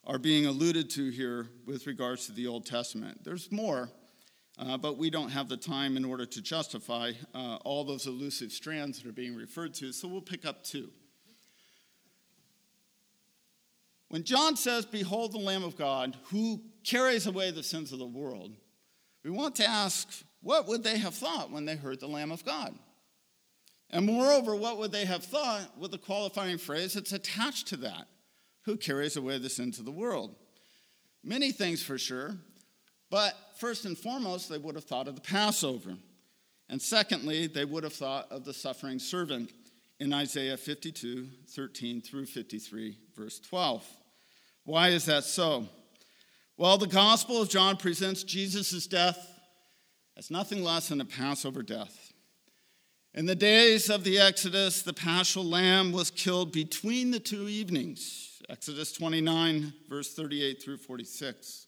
are 0.04 0.18
being 0.18 0.44
alluded 0.46 0.90
to 0.90 1.10
here 1.10 1.48
with 1.66 1.86
regards 1.86 2.26
to 2.26 2.32
the 2.32 2.46
Old 2.46 2.66
Testament. 2.66 3.24
There's 3.24 3.50
more, 3.50 3.88
uh, 4.58 4.76
but 4.76 4.98
we 4.98 5.08
don't 5.08 5.30
have 5.30 5.48
the 5.48 5.56
time 5.56 5.96
in 5.96 6.04
order 6.04 6.26
to 6.26 6.42
justify 6.42 7.12
uh, 7.34 7.56
all 7.64 7.84
those 7.84 8.06
elusive 8.06 8.52
strands 8.52 9.00
that 9.00 9.08
are 9.08 9.12
being 9.12 9.34
referred 9.34 9.72
to, 9.74 9.90
so 9.92 10.06
we'll 10.06 10.20
pick 10.20 10.44
up 10.44 10.64
two. 10.64 10.90
When 14.08 14.24
John 14.24 14.56
says, 14.56 14.84
Behold 14.84 15.32
the 15.32 15.38
Lamb 15.38 15.64
of 15.64 15.78
God 15.78 16.18
who 16.24 16.60
carries 16.84 17.26
away 17.26 17.52
the 17.52 17.62
sins 17.62 17.92
of 17.92 17.98
the 17.98 18.04
world, 18.04 18.52
we 19.24 19.30
want 19.30 19.54
to 19.56 19.66
ask, 19.66 20.08
what 20.42 20.68
would 20.68 20.84
they 20.84 20.98
have 20.98 21.14
thought 21.14 21.50
when 21.50 21.64
they 21.64 21.76
heard 21.76 22.00
the 22.00 22.08
Lamb 22.08 22.32
of 22.32 22.44
God? 22.44 22.74
And 23.92 24.06
moreover, 24.06 24.56
what 24.56 24.78
would 24.78 24.90
they 24.90 25.04
have 25.04 25.24
thought 25.24 25.78
with 25.78 25.90
the 25.90 25.98
qualifying 25.98 26.58
phrase 26.58 26.94
that's 26.94 27.12
attached 27.12 27.68
to 27.68 27.76
that? 27.78 28.08
Who 28.64 28.76
carries 28.76 29.16
away 29.16 29.38
the 29.38 29.50
sins 29.50 29.78
of 29.78 29.84
the 29.84 29.90
world? 29.90 30.34
Many 31.22 31.52
things 31.52 31.82
for 31.82 31.98
sure. 31.98 32.36
But 33.10 33.34
first 33.58 33.84
and 33.84 33.98
foremost, 33.98 34.48
they 34.48 34.58
would 34.58 34.74
have 34.74 34.84
thought 34.84 35.08
of 35.08 35.16
the 35.16 35.20
Passover. 35.20 35.96
And 36.70 36.80
secondly, 36.80 37.46
they 37.46 37.66
would 37.66 37.84
have 37.84 37.92
thought 37.92 38.32
of 38.32 38.44
the 38.44 38.54
suffering 38.54 38.98
servant 38.98 39.50
in 40.00 40.14
Isaiah 40.14 40.56
52, 40.56 41.28
13 41.50 42.00
through 42.00 42.26
53, 42.26 42.96
verse 43.14 43.38
12. 43.40 43.86
Why 44.64 44.88
is 44.88 45.04
that 45.04 45.24
so? 45.24 45.68
Well, 46.56 46.78
the 46.78 46.86
Gospel 46.86 47.42
of 47.42 47.50
John 47.50 47.76
presents 47.76 48.22
Jesus' 48.22 48.86
death 48.86 49.28
as 50.16 50.30
nothing 50.30 50.64
less 50.64 50.88
than 50.88 51.00
a 51.00 51.04
Passover 51.04 51.62
death. 51.62 52.01
In 53.14 53.26
the 53.26 53.34
days 53.34 53.90
of 53.90 54.04
the 54.04 54.18
Exodus, 54.18 54.80
the 54.80 54.94
paschal 54.94 55.44
lamb 55.44 55.92
was 55.92 56.10
killed 56.10 56.50
between 56.50 57.10
the 57.10 57.20
two 57.20 57.46
evenings. 57.46 58.40
Exodus 58.48 58.90
29, 58.94 59.70
verse 59.86 60.14
38 60.14 60.62
through 60.62 60.78
46. 60.78 61.66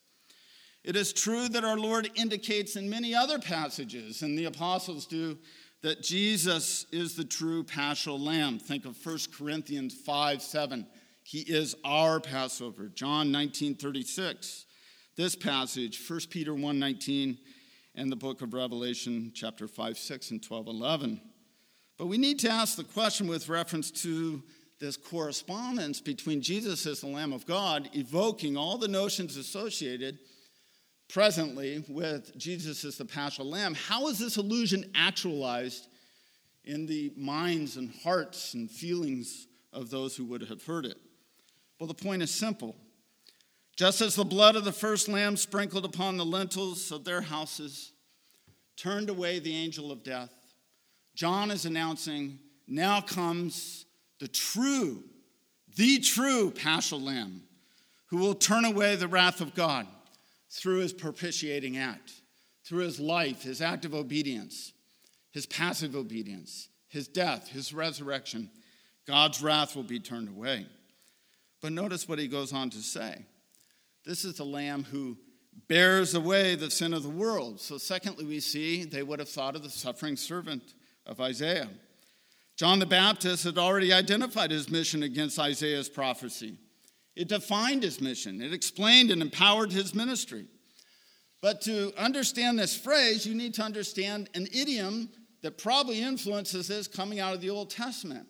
It 0.85 0.97
is 0.97 1.13
true 1.13 1.51
that 1.51 1.63
our 1.63 1.77
Lord 1.77 2.11
indicates 2.15 2.77
in 2.77 2.89
many 2.89 3.15
other 3.15 3.39
passages, 3.39 4.23
and 4.23 4.39
the 4.39 4.47
apostles 4.47 5.05
do, 5.05 5.37
that 5.83 6.03
Jesus 6.03 6.87
is 6.91 7.15
the 7.15 7.25
true 7.25 7.63
paschal 7.63 8.19
lamb. 8.19 8.59
Think 8.59 8.87
of 8.87 8.97
1 9.05 9.19
Corinthians 9.37 9.95
5 9.95 10.41
7. 10.41 10.87
He 11.25 11.41
is 11.41 11.77
our 11.85 12.21
Passover. 12.21 12.89
John 12.89 13.31
19 13.31 13.75
36. 13.75 14.65
This 15.15 15.37
passage, 15.37 16.03
1 16.09 16.21
Peter 16.31 16.55
1 16.55 16.79
19, 16.79 17.37
and 17.95 18.11
the 18.11 18.17
book 18.17 18.41
of 18.41 18.55
Revelation, 18.55 19.31
chapter 19.35 19.69
5 19.69 19.99
6 19.99 20.31
and 20.31 20.43
12 20.43 20.69
11. 20.69 21.21
But 21.97 22.07
we 22.07 22.19
need 22.19 22.39
to 22.41 22.51
ask 22.51 22.77
the 22.77 22.85
question 22.85 23.27
with 23.27 23.49
reference 23.49 23.91
to 24.03 24.43
this 24.81 24.97
correspondence 24.97 26.01
between 26.01 26.43
Jesus 26.43 26.87
as 26.87 27.01
the 27.01 27.07
Lamb 27.07 27.33
of 27.33 27.47
God, 27.47 27.89
evoking 27.93 28.57
all 28.57 28.77
the 28.77 28.89
notions 28.89 29.37
associated 29.37 30.19
presently 31.09 31.85
with 31.89 32.37
Jesus 32.37 32.85
as 32.85 32.97
the 32.97 33.05
Paschal 33.05 33.47
Lamb, 33.47 33.75
how 33.75 34.09
is 34.09 34.19
this 34.19 34.37
illusion 34.37 34.91
actualized 34.95 35.87
in 36.65 36.87
the 36.87 37.13
minds 37.17 37.77
and 37.77 37.93
hearts 38.03 38.55
and 38.55 38.71
feelings 38.71 39.47
of 39.73 39.91
those 39.91 40.17
who 40.17 40.25
would 40.25 40.43
have 40.43 40.65
heard 40.65 40.87
it? 40.87 40.99
Well, 41.79 41.87
the 41.87 41.95
point 41.95 42.23
is 42.23 42.31
simple. 42.31 42.75
Just 43.77 44.01
as 44.01 44.17
the 44.17 44.25
blood 44.25 44.57
of 44.57 44.65
the 44.65 44.73
first 44.73 45.09
lamb 45.09 45.37
sprinkled 45.37 45.85
upon 45.85 46.17
the 46.17 46.25
lintels 46.25 46.93
of 46.93 47.05
their 47.05 47.21
houses 47.21 47.93
turned 48.77 49.11
away 49.11 49.39
the 49.39 49.57
angel 49.57 49.93
of 49.93 50.03
death, 50.03 50.33
John 51.15 51.51
is 51.51 51.65
announcing 51.65 52.39
now 52.67 53.01
comes 53.01 53.87
the 54.19 54.29
true, 54.29 55.05
the 55.77 55.99
true 55.99 56.51
Paschal 56.51 57.01
Lamb 57.01 57.43
who 58.07 58.17
will 58.19 58.35
turn 58.35 58.65
away 58.65 58.97
the 58.97 59.09
wrath 59.09 59.41
of 59.41 59.55
God 59.55 59.87
through 60.51 60.79
his 60.79 60.93
propitiating 60.93 61.77
act, 61.77 62.13
through 62.65 62.85
his 62.85 63.01
life, 63.01 63.43
his 63.43 63.61
act 63.61 63.85
of 63.85 63.95
obedience, 63.95 64.73
his 65.33 65.47
passive 65.47 65.97
obedience, 65.97 66.69
his 66.89 67.09
death, 67.09 67.49
his 67.49 67.75
resurrection, 67.75 68.51
God's 69.07 69.43
wrath 69.43 69.75
will 69.75 69.83
be 69.83 69.99
turned 69.99 70.29
away. 70.29 70.67
But 71.61 71.73
notice 71.73 72.09
what 72.09 72.19
he 72.19 72.29
goes 72.29 72.53
on 72.53 72.71
to 72.71 72.79
say. 72.79 73.25
This 74.05 74.25
is 74.25 74.35
the 74.35 74.45
lamb 74.45 74.85
who 74.85 75.17
bears 75.67 76.15
away 76.15 76.55
the 76.55 76.71
sin 76.71 76.95
of 76.95 77.03
the 77.03 77.09
world. 77.09 77.61
So, 77.61 77.79
secondly, 77.79 78.25
we 78.25 78.41
see 78.41 78.85
they 78.85 79.03
would 79.03 79.19
have 79.19 79.29
thought 79.29 79.57
of 79.57 79.63
the 79.63 79.71
suffering 79.71 80.17
servant 80.17 80.75
of 81.07 81.21
Isaiah. 81.21 81.69
John 82.57 82.79
the 82.79 82.87
Baptist 82.87 83.45
had 83.45 83.59
already 83.59 83.93
identified 83.93 84.51
his 84.51 84.71
mission 84.71 85.03
against 85.03 85.39
Isaiah's 85.39 85.89
prophecy. 85.89 86.57
It 87.17 87.29
defined 87.29 87.83
his 87.83 88.01
mission, 88.01 88.43
it 88.43 88.53
explained 88.53 89.11
and 89.11 89.23
empowered 89.23 89.73
his 89.73 89.95
ministry. 89.95 90.47
But 91.43 91.61
to 91.63 91.93
understand 91.99 92.59
this 92.59 92.77
phrase, 92.77 93.27
you 93.27 93.35
need 93.35 93.55
to 93.55 93.63
understand 93.63 94.31
an 94.35 94.49
idiom 94.53 95.11
that 95.43 95.59
probably 95.59 96.01
influences 96.01 96.69
this 96.69 96.89
coming 96.89 97.21
out 97.21 97.35
of 97.35 97.43
the 97.43 97.51
Old 97.51 97.71
Testament. 97.71 98.27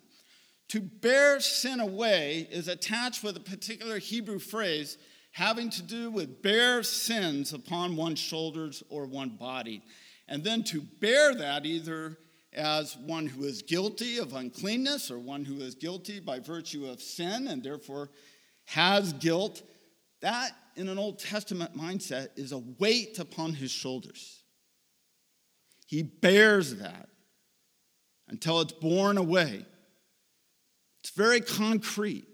To 0.70 0.80
bear 0.80 1.38
sin 1.38 1.78
away 1.78 2.48
is 2.50 2.66
attached 2.66 3.22
with 3.22 3.36
a 3.36 3.40
particular 3.40 3.98
Hebrew 3.98 4.40
phrase 4.40 4.98
having 5.30 5.70
to 5.70 5.82
do 5.82 6.10
with 6.10 6.42
bear 6.42 6.82
sins 6.82 7.52
upon 7.52 7.96
one's 7.96 8.18
shoulders 8.18 8.82
or 8.88 9.06
one 9.06 9.30
body. 9.30 9.82
And 10.26 10.42
then 10.42 10.64
to 10.64 10.80
bear 10.80 11.34
that 11.34 11.66
either 11.66 12.18
as 12.54 12.96
one 12.96 13.26
who 13.26 13.44
is 13.44 13.62
guilty 13.62 14.18
of 14.18 14.34
uncleanness 14.34 15.10
or 15.10 15.18
one 15.18 15.44
who 15.44 15.60
is 15.60 15.74
guilty 15.74 16.20
by 16.20 16.38
virtue 16.38 16.86
of 16.86 17.00
sin 17.00 17.48
and 17.48 17.62
therefore 17.62 18.10
has 18.66 19.12
guilt, 19.14 19.62
that 20.20 20.52
in 20.76 20.88
an 20.88 20.98
Old 20.98 21.18
Testament 21.18 21.76
mindset 21.76 22.28
is 22.36 22.52
a 22.52 22.62
weight 22.78 23.18
upon 23.18 23.54
his 23.54 23.70
shoulders. 23.70 24.42
He 25.86 26.02
bears 26.02 26.76
that 26.76 27.08
until 28.28 28.60
it's 28.60 28.72
borne 28.72 29.18
away. 29.18 29.66
It's 31.00 31.10
very 31.10 31.40
concrete. 31.40 32.26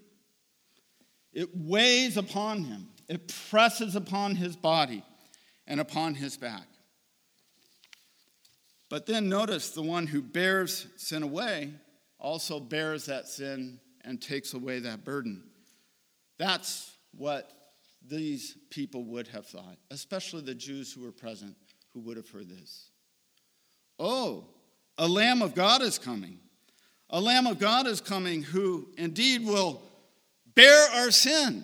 It 1.33 1.49
weighs 1.55 2.17
upon 2.17 2.63
him, 2.63 2.89
it 3.07 3.33
presses 3.49 3.95
upon 3.95 4.35
his 4.35 4.55
body 4.55 5.03
and 5.67 5.79
upon 5.79 6.15
his 6.15 6.37
back. 6.37 6.67
But 8.91 9.05
then 9.05 9.29
notice 9.29 9.69
the 9.69 9.81
one 9.81 10.05
who 10.05 10.21
bears 10.21 10.85
sin 10.97 11.23
away 11.23 11.71
also 12.19 12.59
bears 12.59 13.05
that 13.05 13.25
sin 13.25 13.79
and 14.03 14.21
takes 14.21 14.53
away 14.53 14.79
that 14.79 15.05
burden. 15.05 15.43
That's 16.37 16.91
what 17.17 17.49
these 18.05 18.57
people 18.69 19.05
would 19.05 19.29
have 19.29 19.47
thought, 19.47 19.77
especially 19.91 20.41
the 20.41 20.53
Jews 20.53 20.91
who 20.91 21.03
were 21.03 21.13
present 21.13 21.55
who 21.93 22.01
would 22.01 22.17
have 22.17 22.29
heard 22.29 22.49
this. 22.49 22.89
Oh, 23.97 24.47
a 24.97 25.07
Lamb 25.07 25.41
of 25.41 25.55
God 25.55 25.81
is 25.81 25.97
coming. 25.97 26.39
A 27.09 27.21
Lamb 27.21 27.47
of 27.47 27.59
God 27.59 27.87
is 27.87 28.01
coming 28.01 28.43
who 28.43 28.89
indeed 28.97 29.45
will 29.45 29.81
bear 30.53 30.89
our 30.95 31.11
sin. 31.11 31.63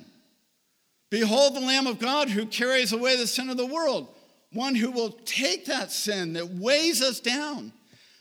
Behold 1.10 1.56
the 1.56 1.62
Lamb 1.62 1.88
of 1.88 2.00
God 2.00 2.30
who 2.30 2.46
carries 2.46 2.94
away 2.94 3.18
the 3.18 3.28
sin 3.28 3.50
of 3.50 3.58
the 3.58 3.66
world 3.66 4.14
one 4.58 4.76
who 4.76 4.92
will 4.92 5.12
take 5.24 5.66
that 5.68 5.92
sin 5.92 6.34
that 6.34 6.50
weighs 6.50 7.02
us 7.02 7.20
down, 7.20 7.72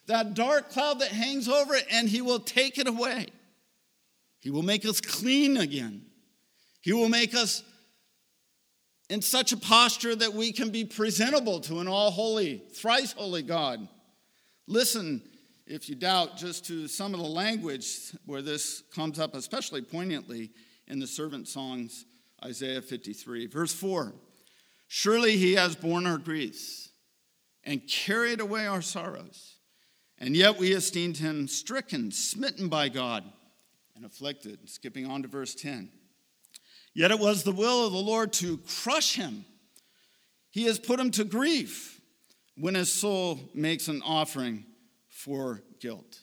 that 0.07 0.35
dark 0.35 0.71
cloud 0.71 1.01
that 1.01 1.09
hangs 1.09 1.49
over 1.49 1.75
it, 1.75 1.87
and 1.91 2.09
he 2.09 2.21
will 2.21 2.39
take 2.39 2.79
it 2.79 2.87
away. 2.87 3.27
He 4.41 4.51
will 4.51 4.63
make 4.63 4.85
us 4.85 5.01
clean 5.01 5.57
again. 5.57 6.03
He 6.83 6.93
will 6.93 7.09
make 7.09 7.35
us 7.35 7.65
in 9.09 9.23
such 9.23 9.53
a 9.53 9.57
posture 9.57 10.15
that 10.15 10.35
we 10.35 10.53
can 10.53 10.71
be 10.71 10.85
presentable 10.85 11.61
to 11.61 11.81
an 11.81 11.89
all 11.89 12.11
holy, 12.11 12.63
thrice 12.75 13.13
holy 13.13 13.43
God. 13.43 13.89
Listen, 14.67 15.23
if 15.67 15.89
you 15.89 15.95
doubt, 15.95 16.37
just 16.37 16.67
to 16.67 16.87
some 16.87 17.15
of 17.15 17.21
the 17.21 17.27
language 17.27 18.13
where 18.27 18.43
this 18.43 18.83
comes 18.95 19.19
up, 19.19 19.35
especially 19.35 19.81
poignantly 19.81 20.51
in 20.87 20.99
the 20.99 21.07
servant 21.07 21.49
songs, 21.49 22.05
Isaiah 22.45 22.83
53. 22.83 23.47
Verse 23.47 23.73
4 23.73 24.13
Surely 24.89 25.37
he 25.37 25.55
has 25.55 25.75
borne 25.75 26.07
our 26.07 26.19
griefs 26.19 26.91
and 27.65 27.87
carried 27.89 28.41
away 28.41 28.67
our 28.67 28.83
sorrows. 28.83 29.57
And 30.19 30.37
yet 30.37 30.57
we 30.57 30.73
esteemed 30.73 31.19
him 31.19 31.49
stricken, 31.49 32.11
smitten 32.11 32.69
by 32.69 32.89
God, 32.89 33.25
and 33.95 34.05
afflicted. 34.05 34.71
Skipping 34.71 35.07
on 35.07 35.23
to 35.23 35.29
verse 35.29 35.55
10. 35.55 35.91
Yet 36.95 37.11
it 37.11 37.19
was 37.19 37.43
the 37.43 37.53
will 37.53 37.87
of 37.87 37.93
the 37.93 37.99
Lord 37.99 38.33
to 38.35 38.59
crush 38.59 39.17
him. 39.17 39.45
He 40.51 40.65
has 40.65 40.79
put 40.79 40.99
him 40.99 41.11
to 41.13 41.25
grief 41.25 42.01
when 42.57 42.75
his 42.75 42.91
soul 42.91 43.39
makes 43.53 43.89
an 43.89 44.01
offering 44.03 44.65
for 45.09 45.63
guilt. 45.81 46.21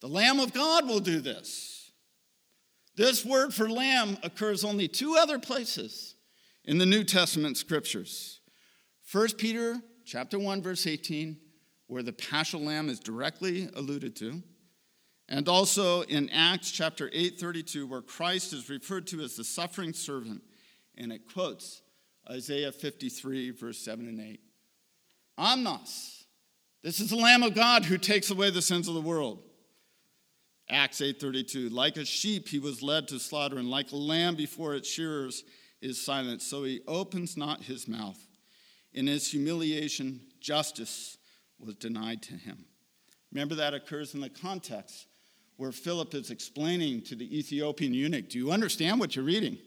The 0.00 0.08
Lamb 0.08 0.40
of 0.40 0.52
God 0.52 0.86
will 0.86 1.00
do 1.00 1.20
this. 1.20 1.90
This 2.96 3.24
word 3.24 3.54
for 3.54 3.70
lamb 3.70 4.18
occurs 4.22 4.64
only 4.64 4.88
two 4.88 5.16
other 5.16 5.38
places 5.38 6.16
in 6.68 6.76
the 6.76 6.84
New 6.84 7.02
Testament 7.02 7.56
scriptures. 7.56 8.40
1 9.10 9.28
Peter 9.38 9.80
chapter 10.04 10.38
1 10.38 10.62
verse 10.62 10.86
18 10.86 11.38
where 11.86 12.02
the 12.02 12.12
paschal 12.12 12.60
lamb 12.60 12.90
is 12.90 13.00
directly 13.00 13.70
alluded 13.74 14.14
to 14.14 14.42
and 15.30 15.48
also 15.48 16.02
in 16.02 16.28
Acts 16.28 16.70
chapter 16.70 17.08
8:32 17.08 17.88
where 17.88 18.02
Christ 18.02 18.52
is 18.52 18.68
referred 18.68 19.06
to 19.06 19.22
as 19.22 19.34
the 19.34 19.44
suffering 19.44 19.94
servant 19.94 20.42
and 20.94 21.10
it 21.10 21.22
quotes 21.32 21.80
Isaiah 22.30 22.70
53 22.70 23.50
verse 23.52 23.78
7 23.78 24.06
and 24.06 24.20
8. 24.20 24.40
Amnos. 25.38 26.24
This 26.82 27.00
is 27.00 27.08
the 27.08 27.16
lamb 27.16 27.42
of 27.42 27.54
God 27.54 27.86
who 27.86 27.96
takes 27.96 28.30
away 28.30 28.50
the 28.50 28.60
sins 28.60 28.88
of 28.88 28.94
the 28.94 29.00
world. 29.00 29.42
Acts 30.68 31.00
8:32 31.00 31.70
Like 31.70 31.96
a 31.96 32.04
sheep 32.04 32.46
he 32.46 32.58
was 32.58 32.82
led 32.82 33.08
to 33.08 33.18
slaughter 33.18 33.56
and 33.56 33.70
like 33.70 33.90
a 33.90 33.96
lamb 33.96 34.36
before 34.36 34.74
its 34.74 34.90
shearers 34.90 35.44
is 35.80 36.04
silent, 36.04 36.42
so 36.42 36.64
he 36.64 36.80
opens 36.86 37.36
not 37.36 37.62
his 37.62 37.86
mouth. 37.86 38.18
In 38.92 39.06
his 39.06 39.30
humiliation, 39.30 40.20
justice 40.40 41.18
was 41.58 41.74
denied 41.74 42.22
to 42.22 42.34
him. 42.34 42.64
Remember 43.32 43.54
that 43.56 43.74
occurs 43.74 44.14
in 44.14 44.20
the 44.20 44.30
context 44.30 45.06
where 45.56 45.72
Philip 45.72 46.14
is 46.14 46.30
explaining 46.30 47.02
to 47.02 47.16
the 47.16 47.38
Ethiopian 47.38 47.92
eunuch, 47.92 48.28
Do 48.28 48.38
you 48.38 48.52
understand 48.52 49.00
what 49.00 49.16
you're 49.16 49.24
reading? 49.24 49.58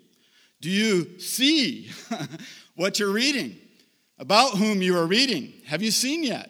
Do 0.61 0.69
you 0.69 1.19
see 1.19 1.89
what 2.75 2.99
you're 2.99 3.11
reading? 3.11 3.57
about 4.21 4.51
whom 4.51 4.83
you 4.83 4.95
are 4.95 5.07
reading. 5.07 5.51
Have 5.65 5.81
you 5.81 5.89
seen 5.89 6.23
yet? 6.23 6.49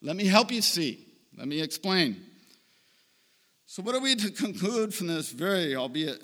Let 0.00 0.16
me 0.16 0.24
help 0.24 0.50
you 0.50 0.62
see. 0.62 1.06
Let 1.36 1.48
me 1.48 1.60
explain. 1.60 2.16
So, 3.66 3.82
what 3.82 3.94
are 3.94 4.00
we 4.00 4.16
to 4.16 4.30
conclude 4.30 4.94
from 4.94 5.08
this 5.08 5.30
very, 5.30 5.76
albeit 5.76 6.22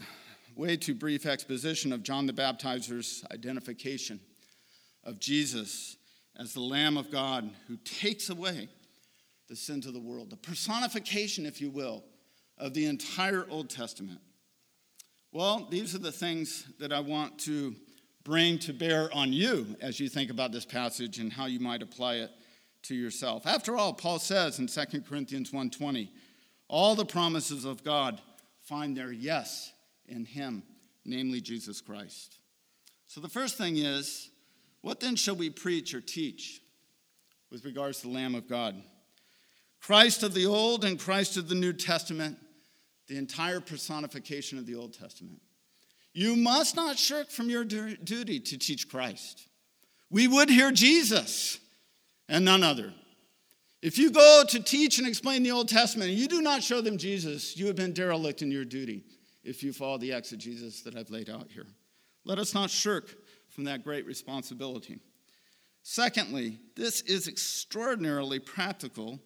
way 0.56 0.76
too 0.76 0.94
brief 0.94 1.26
exposition 1.26 1.92
of 1.92 2.02
John 2.02 2.26
the 2.26 2.32
Baptizer's 2.32 3.22
identification 3.30 4.18
of 5.04 5.20
Jesus 5.20 5.96
as 6.36 6.54
the 6.54 6.60
Lamb 6.60 6.96
of 6.96 7.10
God 7.10 7.50
who 7.68 7.76
takes 7.84 8.30
away 8.30 8.68
the 9.48 9.56
sins 9.56 9.86
of 9.86 9.92
the 9.92 10.00
world, 10.00 10.30
the 10.30 10.36
personification, 10.36 11.46
if 11.46 11.60
you 11.60 11.70
will, 11.70 12.02
of 12.58 12.74
the 12.74 12.86
entire 12.86 13.46
Old 13.50 13.68
Testament? 13.68 14.18
Well, 15.30 15.68
these 15.70 15.94
are 15.94 15.98
the 15.98 16.10
things 16.10 16.66
that 16.80 16.92
I 16.92 17.00
want 17.00 17.38
to 17.40 17.76
bring 18.24 18.58
to 18.60 18.72
bear 18.72 19.14
on 19.14 19.32
you 19.32 19.76
as 19.80 20.00
you 20.00 20.08
think 20.08 20.30
about 20.30 20.52
this 20.52 20.64
passage 20.64 21.18
and 21.18 21.32
how 21.32 21.46
you 21.46 21.60
might 21.60 21.82
apply 21.82 22.16
it 22.16 22.30
to 22.84 22.94
yourself. 22.94 23.46
After 23.46 23.76
all, 23.76 23.92
Paul 23.92 24.18
says 24.18 24.58
in 24.58 24.66
2 24.66 25.02
Corinthians 25.02 25.52
1:20, 25.52 26.10
all 26.66 26.94
the 26.94 27.04
promises 27.04 27.64
of 27.64 27.84
God 27.84 28.20
find 28.62 28.96
their 28.96 29.12
yes 29.12 29.72
in 30.08 30.24
him, 30.24 30.62
namely 31.04 31.40
Jesus 31.40 31.80
Christ. 31.80 32.38
So 33.06 33.20
the 33.20 33.28
first 33.28 33.56
thing 33.56 33.76
is, 33.76 34.30
what 34.82 35.00
then 35.00 35.16
shall 35.16 35.36
we 35.36 35.50
preach 35.50 35.94
or 35.94 36.00
teach 36.00 36.60
with 37.50 37.64
regards 37.64 38.00
to 38.00 38.08
the 38.08 38.12
Lamb 38.12 38.34
of 38.34 38.48
God? 38.48 38.74
Christ 39.80 40.22
of 40.22 40.34
the 40.34 40.46
Old 40.46 40.84
and 40.84 40.98
Christ 40.98 41.36
of 41.36 41.48
the 41.48 41.54
New 41.54 41.72
Testament, 41.72 42.38
the 43.06 43.16
entire 43.16 43.60
personification 43.60 44.58
of 44.58 44.66
the 44.66 44.74
Old 44.74 44.92
Testament. 44.98 45.40
You 46.12 46.34
must 46.34 46.76
not 46.76 46.98
shirk 46.98 47.30
from 47.30 47.50
your 47.50 47.64
duty 47.64 48.40
to 48.40 48.58
teach 48.58 48.88
Christ. 48.88 49.48
We 50.10 50.26
would 50.26 50.48
hear 50.48 50.72
Jesus 50.72 51.60
and 52.28 52.44
none 52.44 52.62
other. 52.62 52.92
If 53.82 53.98
you 53.98 54.10
go 54.10 54.42
to 54.48 54.62
teach 54.62 54.98
and 54.98 55.06
explain 55.06 55.42
the 55.42 55.52
Old 55.52 55.68
Testament 55.68 56.10
and 56.10 56.18
you 56.18 56.26
do 56.26 56.42
not 56.42 56.62
show 56.62 56.80
them 56.80 56.96
Jesus, 56.96 57.56
you 57.56 57.66
have 57.66 57.76
been 57.76 57.92
derelict 57.92 58.42
in 58.42 58.50
your 58.50 58.64
duty 58.64 59.04
if 59.46 59.62
you 59.62 59.72
follow 59.72 59.96
the 59.96 60.12
exegesis 60.12 60.82
that 60.82 60.96
I've 60.96 61.10
laid 61.10 61.30
out 61.30 61.48
here. 61.50 61.66
Let 62.24 62.38
us 62.38 62.52
not 62.52 62.68
shirk 62.68 63.14
from 63.48 63.64
that 63.64 63.84
great 63.84 64.04
responsibility. 64.04 64.98
Secondly, 65.82 66.58
this 66.74 67.00
is 67.02 67.28
extraordinarily 67.28 68.40
practical, 68.40 69.20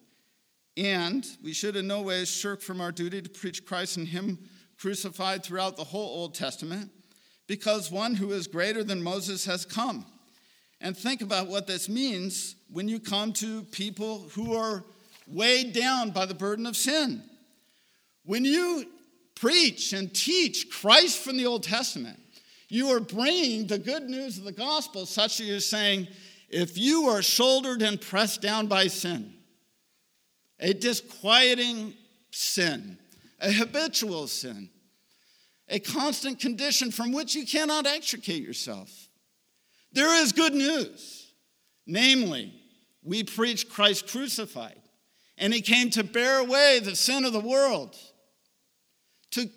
and 0.77 1.25
we 1.43 1.53
should 1.53 1.75
in 1.75 1.87
no 1.87 2.03
way 2.03 2.23
shirk 2.23 2.61
from 2.61 2.79
our 2.79 2.91
duty 2.91 3.21
to 3.21 3.29
preach 3.29 3.65
Christ 3.65 3.97
and 3.97 4.07
Him 4.07 4.37
crucified 4.77 5.43
throughout 5.43 5.75
the 5.75 5.83
whole 5.83 6.21
Old 6.21 6.35
Testament, 6.35 6.91
because 7.47 7.91
one 7.91 8.13
who 8.13 8.31
is 8.31 8.45
greater 8.45 8.83
than 8.83 9.01
Moses 9.01 9.45
has 9.45 9.65
come. 9.65 10.05
And 10.79 10.95
think 10.95 11.21
about 11.21 11.47
what 11.47 11.67
this 11.67 11.89
means 11.89 12.55
when 12.71 12.87
you 12.87 12.99
come 12.99 13.33
to 13.33 13.63
people 13.63 14.29
who 14.33 14.55
are 14.55 14.83
weighed 15.27 15.73
down 15.73 16.11
by 16.11 16.25
the 16.25 16.33
burden 16.33 16.65
of 16.65 16.75
sin. 16.75 17.23
When 18.23 18.45
you 18.45 18.85
preach 19.41 19.91
and 19.91 20.13
teach 20.13 20.69
Christ 20.69 21.17
from 21.17 21.35
the 21.35 21.47
Old 21.47 21.63
Testament, 21.63 22.19
you 22.69 22.89
are 22.89 22.99
bringing 22.99 23.65
the 23.65 23.79
good 23.79 24.03
news 24.03 24.37
of 24.37 24.43
the 24.43 24.51
gospel 24.51 25.07
such 25.07 25.39
that 25.39 25.45
you're 25.45 25.59
saying, 25.59 26.07
if 26.47 26.77
you 26.77 27.07
are 27.07 27.23
shouldered 27.23 27.81
and 27.81 27.99
pressed 27.99 28.41
down 28.41 28.67
by 28.67 28.85
sin, 28.85 29.33
a 30.59 30.73
disquieting 30.73 31.95
sin, 32.29 32.99
a 33.39 33.51
habitual 33.51 34.27
sin, 34.27 34.69
a 35.67 35.79
constant 35.79 36.39
condition 36.39 36.91
from 36.91 37.11
which 37.11 37.33
you 37.33 37.45
cannot 37.45 37.87
extricate 37.87 38.43
yourself, 38.43 39.09
there 39.91 40.21
is 40.21 40.31
good 40.33 40.53
news. 40.53 41.33
Namely, 41.87 42.53
we 43.03 43.23
preach 43.23 43.67
Christ 43.67 44.07
crucified, 44.07 44.79
and 45.39 45.51
he 45.51 45.61
came 45.61 45.89
to 45.89 46.03
bear 46.03 46.39
away 46.39 46.79
the 46.79 46.95
sin 46.95 47.25
of 47.25 47.33
the 47.33 47.39
world, 47.39 47.97
to 49.31 49.49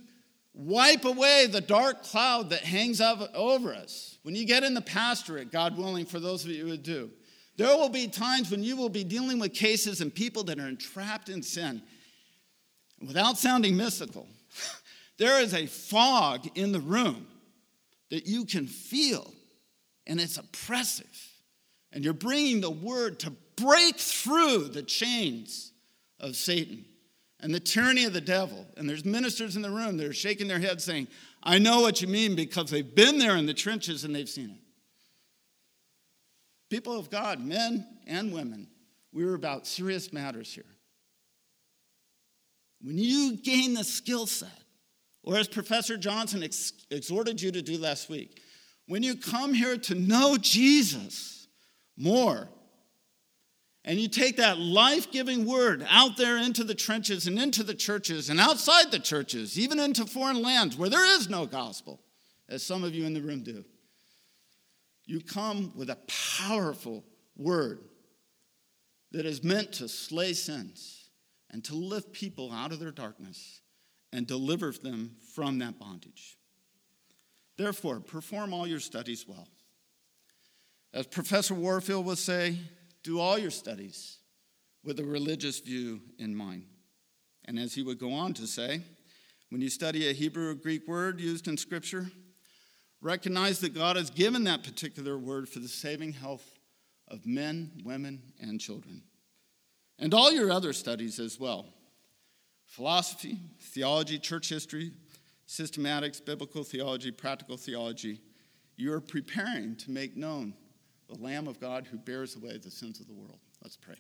wipe 0.54 1.04
away 1.04 1.46
the 1.46 1.60
dark 1.60 2.02
cloud 2.04 2.50
that 2.50 2.60
hangs 2.60 3.00
over 3.00 3.74
us. 3.74 4.18
When 4.22 4.34
you 4.34 4.46
get 4.46 4.62
in 4.62 4.74
the 4.74 4.80
pastorate, 4.80 5.50
God 5.50 5.76
willing, 5.76 6.06
for 6.06 6.20
those 6.20 6.44
of 6.44 6.50
you 6.50 6.66
who 6.66 6.76
do, 6.76 7.10
there 7.56 7.76
will 7.76 7.88
be 7.88 8.08
times 8.08 8.50
when 8.50 8.62
you 8.62 8.76
will 8.76 8.88
be 8.88 9.04
dealing 9.04 9.38
with 9.38 9.52
cases 9.52 10.00
and 10.00 10.14
people 10.14 10.44
that 10.44 10.58
are 10.58 10.68
entrapped 10.68 11.28
in 11.28 11.42
sin. 11.42 11.82
Without 13.00 13.36
sounding 13.36 13.76
mystical, 13.76 14.26
there 15.18 15.40
is 15.40 15.54
a 15.54 15.66
fog 15.66 16.48
in 16.56 16.72
the 16.72 16.80
room 16.80 17.26
that 18.10 18.26
you 18.26 18.44
can 18.44 18.66
feel 18.66 19.32
and 20.06 20.20
it's 20.20 20.36
oppressive. 20.36 21.30
And 21.92 22.04
you're 22.04 22.12
bringing 22.12 22.60
the 22.60 22.70
word 22.70 23.20
to 23.20 23.32
break 23.56 23.96
through 23.96 24.68
the 24.68 24.82
chains 24.82 25.72
of 26.18 26.34
Satan 26.34 26.84
and 27.44 27.54
the 27.54 27.60
tyranny 27.60 28.06
of 28.06 28.14
the 28.14 28.22
devil. 28.22 28.66
And 28.78 28.88
there's 28.88 29.04
ministers 29.04 29.54
in 29.54 29.60
the 29.60 29.70
room 29.70 29.98
that 29.98 30.06
are 30.06 30.14
shaking 30.14 30.48
their 30.48 30.58
heads 30.58 30.82
saying, 30.82 31.08
I 31.42 31.58
know 31.58 31.82
what 31.82 32.00
you 32.00 32.08
mean 32.08 32.34
because 32.34 32.70
they've 32.70 32.94
been 32.94 33.18
there 33.18 33.36
in 33.36 33.44
the 33.44 33.52
trenches 33.52 34.02
and 34.02 34.14
they've 34.14 34.28
seen 34.28 34.48
it. 34.48 34.60
People 36.70 36.98
of 36.98 37.10
God, 37.10 37.40
men 37.40 37.86
and 38.06 38.32
women, 38.32 38.66
we're 39.12 39.34
about 39.34 39.66
serious 39.66 40.10
matters 40.10 40.54
here. 40.54 40.64
When 42.80 42.96
you 42.96 43.36
gain 43.36 43.74
the 43.74 43.84
skill 43.84 44.26
set, 44.26 44.62
or 45.22 45.36
as 45.36 45.46
Professor 45.46 45.98
Johnson 45.98 46.42
ex- 46.42 46.72
exhorted 46.90 47.42
you 47.42 47.52
to 47.52 47.60
do 47.60 47.76
last 47.76 48.08
week, 48.08 48.40
when 48.88 49.02
you 49.02 49.16
come 49.16 49.52
here 49.52 49.76
to 49.76 49.94
know 49.94 50.38
Jesus 50.40 51.46
more, 51.98 52.48
and 53.84 53.98
you 53.98 54.08
take 54.08 54.38
that 54.38 54.58
life 54.58 55.10
giving 55.10 55.44
word 55.44 55.86
out 55.90 56.16
there 56.16 56.38
into 56.38 56.64
the 56.64 56.74
trenches 56.74 57.26
and 57.26 57.38
into 57.38 57.62
the 57.62 57.74
churches 57.74 58.30
and 58.30 58.40
outside 58.40 58.90
the 58.90 58.98
churches, 58.98 59.58
even 59.58 59.78
into 59.78 60.06
foreign 60.06 60.40
lands 60.42 60.76
where 60.76 60.88
there 60.88 61.04
is 61.16 61.28
no 61.28 61.44
gospel, 61.44 62.00
as 62.48 62.62
some 62.62 62.82
of 62.82 62.94
you 62.94 63.04
in 63.04 63.14
the 63.14 63.22
room 63.22 63.42
do, 63.42 63.64
you 65.06 65.20
come 65.20 65.72
with 65.76 65.90
a 65.90 65.98
powerful 66.46 67.04
word 67.36 67.80
that 69.12 69.26
is 69.26 69.44
meant 69.44 69.72
to 69.72 69.88
slay 69.88 70.32
sins 70.32 71.10
and 71.50 71.62
to 71.64 71.74
lift 71.74 72.12
people 72.12 72.50
out 72.52 72.72
of 72.72 72.80
their 72.80 72.90
darkness 72.90 73.60
and 74.12 74.26
deliver 74.26 74.72
them 74.72 75.16
from 75.34 75.58
that 75.58 75.78
bondage. 75.78 76.38
Therefore, 77.56 78.00
perform 78.00 78.52
all 78.52 78.66
your 78.66 78.80
studies 78.80 79.26
well. 79.28 79.46
As 80.92 81.06
Professor 81.06 81.54
Warfield 81.54 82.06
would 82.06 82.18
say, 82.18 82.56
do 83.04 83.20
all 83.20 83.38
your 83.38 83.50
studies 83.50 84.18
with 84.82 84.98
a 84.98 85.04
religious 85.04 85.60
view 85.60 86.00
in 86.18 86.34
mind. 86.34 86.64
And 87.44 87.58
as 87.58 87.74
he 87.74 87.82
would 87.82 87.98
go 87.98 88.12
on 88.12 88.34
to 88.34 88.46
say, 88.46 88.80
when 89.50 89.60
you 89.60 89.68
study 89.68 90.08
a 90.08 90.12
Hebrew 90.12 90.50
or 90.50 90.54
Greek 90.54 90.88
word 90.88 91.20
used 91.20 91.46
in 91.46 91.56
Scripture, 91.56 92.10
recognize 93.00 93.60
that 93.60 93.74
God 93.74 93.96
has 93.96 94.10
given 94.10 94.44
that 94.44 94.64
particular 94.64 95.18
word 95.18 95.48
for 95.48 95.60
the 95.60 95.68
saving 95.68 96.14
health 96.14 96.58
of 97.06 97.26
men, 97.26 97.70
women, 97.84 98.22
and 98.40 98.58
children. 98.58 99.02
And 99.98 100.12
all 100.12 100.32
your 100.32 100.50
other 100.50 100.72
studies 100.72 101.20
as 101.20 101.38
well 101.38 101.66
philosophy, 102.66 103.38
theology, 103.60 104.18
church 104.18 104.48
history, 104.48 104.90
systematics, 105.46 106.24
biblical 106.24 106.64
theology, 106.64 107.10
practical 107.12 107.56
theology, 107.56 108.20
you 108.76 108.92
are 108.92 109.00
preparing 109.00 109.76
to 109.76 109.90
make 109.90 110.16
known 110.16 110.54
the 111.14 111.22
Lamb 111.22 111.46
of 111.46 111.60
God 111.60 111.86
who 111.86 111.98
bears 111.98 112.36
away 112.36 112.58
the 112.58 112.70
sins 112.70 113.00
of 113.00 113.06
the 113.06 113.12
world. 113.12 113.38
Let's 113.62 113.76
pray. 113.76 113.96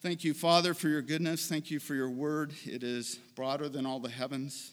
Thank 0.00 0.24
you, 0.24 0.34
Father, 0.34 0.74
for 0.74 0.88
your 0.88 1.02
goodness. 1.02 1.48
Thank 1.48 1.70
you 1.70 1.80
for 1.80 1.94
your 1.94 2.10
word. 2.10 2.52
It 2.64 2.82
is 2.82 3.18
broader 3.34 3.68
than 3.68 3.86
all 3.86 4.00
the 4.00 4.10
heavens. 4.10 4.72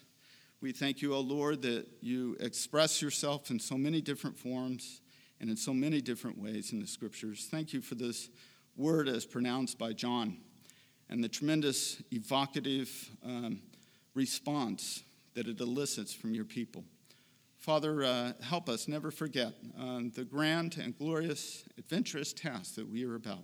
We 0.62 0.72
thank 0.74 1.02
you, 1.02 1.16
O 1.16 1.20
Lord, 1.20 1.62
that 1.62 1.88
you 2.02 2.36
express 2.40 3.02
yourself 3.02 3.50
in 3.50 3.60
so 3.60 3.78
many 3.78 4.02
different 4.02 4.38
forms 4.38 5.02
and 5.40 5.50
in 5.50 5.58
so 5.58 5.74
many 5.74 6.02
different 6.02 6.38
ways 6.38 6.74
in 6.74 6.80
the 6.80 6.88
scriptures. 6.88 7.48
Thank 7.50 7.74
you 7.74 7.82
for 7.82 7.96
this 7.96 8.30
word 8.76 9.08
as 9.08 9.26
pronounced 9.26 9.78
by 9.78 9.94
John 9.94 10.38
and 11.10 11.24
the 11.24 11.30
tremendous 11.30 12.02
evocative 12.12 13.10
um, 13.26 13.62
response 14.16 15.04
that 15.34 15.48
it 15.48 15.60
elicits 15.60 16.14
from 16.14 16.34
your 16.34 16.46
people. 16.46 16.84
Father, 17.62 18.04
uh, 18.04 18.34
help 18.42 18.68
us 18.68 18.88
never 18.88 19.12
forget 19.12 19.54
uh, 19.80 20.00
the 20.16 20.26
grand 20.26 20.78
and 20.78 20.98
glorious, 20.98 21.64
adventurous 21.78 22.34
task 22.34 22.74
that 22.74 22.90
we 22.90 23.06
are 23.06 23.14
about. 23.14 23.44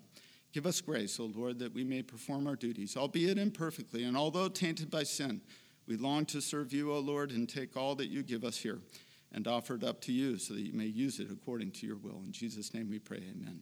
Give 0.52 0.66
us 0.66 0.82
grace, 0.82 1.20
O 1.20 1.26
Lord, 1.26 1.60
that 1.60 1.72
we 1.72 1.84
may 1.84 2.02
perform 2.02 2.48
our 2.48 2.56
duties, 2.56 2.98
albeit 2.98 3.38
imperfectly, 3.38 4.04
and 4.06 4.18
although 4.18 4.50
tainted 4.50 4.90
by 4.90 5.04
sin. 5.04 5.42
We 5.88 5.98
long 5.98 6.26
to 6.26 6.42
serve 6.42 6.74
you, 6.74 6.92
O 6.92 6.98
Lord, 6.98 7.30
and 7.30 7.48
take 7.48 7.78
all 7.78 7.94
that 7.94 8.08
you 8.08 8.24
give 8.24 8.44
us 8.44 8.58
here 8.58 8.80
and 9.32 9.48
offer 9.48 9.76
it 9.76 9.84
up 9.84 10.02
to 10.02 10.12
you 10.12 10.40
so 10.40 10.56
that 10.56 10.62
you 10.62 10.74
may 10.74 10.86
use 10.86 11.20
it 11.20 11.30
according 11.32 11.72
to 11.74 11.86
your 11.86 11.98
will. 11.98 12.24
In 12.26 12.32
Jesus' 12.32 12.74
name 12.74 12.90
we 12.90 12.98
pray, 12.98 13.18
amen. 13.18 13.62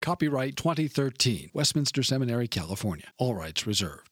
Copyright 0.00 0.56
2013, 0.56 1.50
Westminster 1.52 2.02
Seminary, 2.02 2.48
California. 2.48 3.08
All 3.18 3.34
rights 3.34 3.66
reserved. 3.66 4.11